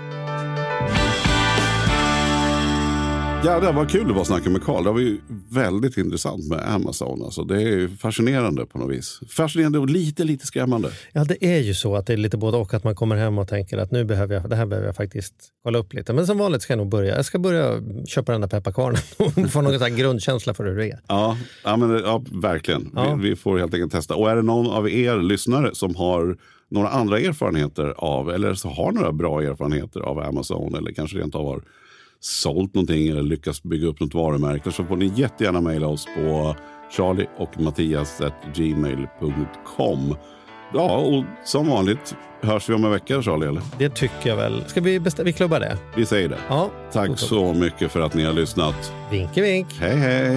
[3.45, 4.85] Ja, det var kul det var att snacka med Karl.
[4.85, 5.21] Det var ju
[5.51, 7.23] väldigt intressant med Amazon.
[7.25, 9.21] Alltså, det är ju fascinerande på något vis.
[9.29, 10.91] Fascinerande och lite, lite skrämmande.
[11.13, 12.75] Ja, det är ju så att det är lite både och.
[12.75, 15.35] Att man kommer hem och tänker att nu behöver jag, det här behöver jag faktiskt
[15.63, 16.13] kolla upp lite.
[16.13, 17.17] Men som vanligt ska jag nog börja.
[17.17, 21.01] Jag ska börja köpa den där pepparkvarnen och få någon grundkänsla för hur det är.
[21.09, 22.91] Ja, ja, men, ja verkligen.
[22.95, 23.15] Ja.
[23.15, 24.15] Vi, vi får helt enkelt testa.
[24.15, 26.37] Och är det någon av er lyssnare som har
[26.71, 31.35] några andra erfarenheter av, eller så har några bra erfarenheter av Amazon eller kanske rent
[31.35, 31.63] av har
[32.21, 36.57] sålt någonting eller lyckats bygga upp något varumärke så får ni jättegärna mejla oss på
[36.97, 40.17] charlie och mattias.gmail.com.
[40.75, 43.63] Ja, och som vanligt hörs vi om en vecka Charlie, eller?
[43.79, 44.65] Det tycker jag väl.
[44.67, 45.79] Ska vi, vi klubbar det?
[45.97, 46.39] Vi säger det.
[46.49, 46.71] Ja.
[46.93, 48.93] Tack så mycket för att ni har lyssnat.
[49.11, 49.69] Vinke vink.
[49.79, 50.37] Hej hej!